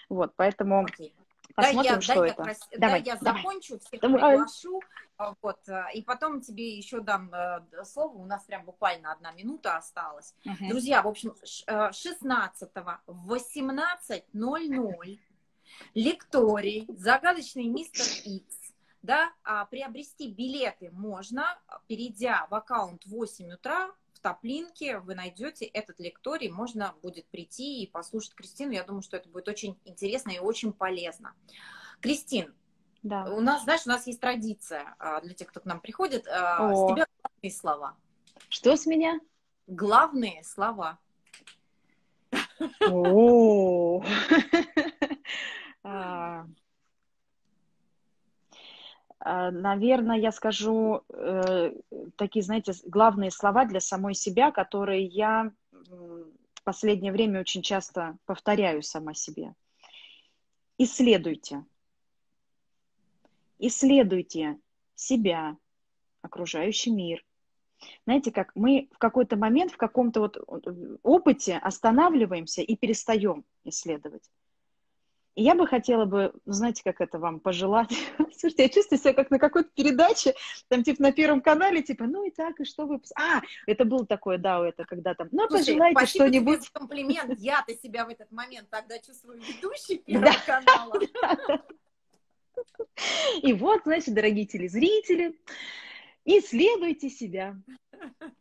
[0.09, 0.85] Вот, поэтому...
[0.85, 1.11] Okay.
[1.55, 2.43] Посмотрим, да, я, что да, это.
[2.43, 3.43] Я, давай, да, я давай.
[3.43, 4.37] закончу, всех давай.
[4.37, 4.81] приглашу,
[5.17, 9.31] а, вот, э, и потом тебе еще дам э, слово, у нас прям буквально одна
[9.31, 10.33] минута осталась.
[10.45, 10.69] Uh-huh.
[10.69, 15.19] Друзья, в общем, 16 э, в 18.00
[15.93, 18.57] лекторий «Загадочный мистер Икс».
[19.01, 23.91] Да, а приобрести билеты можно, перейдя в аккаунт 8 утра
[24.23, 28.71] топлинке вы найдете этот лекторий, можно будет прийти и послушать Кристину.
[28.71, 31.35] Я думаю, что это будет очень интересно и очень полезно.
[31.99, 32.55] Кристин,
[33.03, 33.25] да.
[33.25, 36.27] у нас, знаешь, у нас есть традиция а, для тех, кто к нам приходит.
[36.27, 36.73] А, О.
[36.73, 37.95] С тебя главные слова.
[38.49, 39.19] Что с меня?
[39.67, 40.97] Главные слова.
[49.25, 51.73] А, наверное, я скажу э,
[52.17, 58.83] такие, знаете, главные слова для самой себя, которые я в последнее время очень часто повторяю
[58.83, 59.55] сама себе.
[60.77, 61.63] Исследуйте.
[63.59, 64.59] Исследуйте
[64.93, 65.55] себя,
[66.21, 67.23] окружающий мир.
[68.05, 74.29] Знаете, как мы в какой-то момент, в каком-то вот э, опыте останавливаемся и перестаем исследовать.
[75.35, 77.89] И я бы хотела бы, ну, знаете, как это вам пожелать?
[78.37, 80.35] Слушайте, я чувствую себя как на какой-то передаче,
[80.67, 83.01] там, типа, на Первом канале, типа, ну и так, и что вы...
[83.15, 86.69] А, это было такое, да, это когда там, ну, Слушай, пожелайте что-нибудь.
[86.69, 90.99] комплимент, я-то себя в этот момент тогда чувствую ведущей Первого канала.
[93.41, 95.39] И вот, значит, дорогие телезрители,
[96.25, 97.55] исследуйте себя.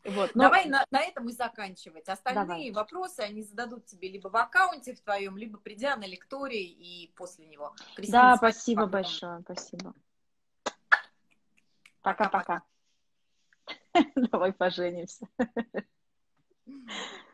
[0.04, 0.44] Вот, но...
[0.44, 2.08] Давай на, на этом и заканчивать.
[2.08, 2.70] Остальные Давай.
[2.72, 7.46] вопросы они зададут тебе либо в аккаунте в твоем, либо придя на лекторий и после
[7.46, 7.74] него.
[7.96, 8.92] Кристина, да, спасибо пока.
[8.92, 9.94] большое, спасибо.
[12.02, 12.62] Пока-пока.
[14.16, 15.26] Давай поженимся.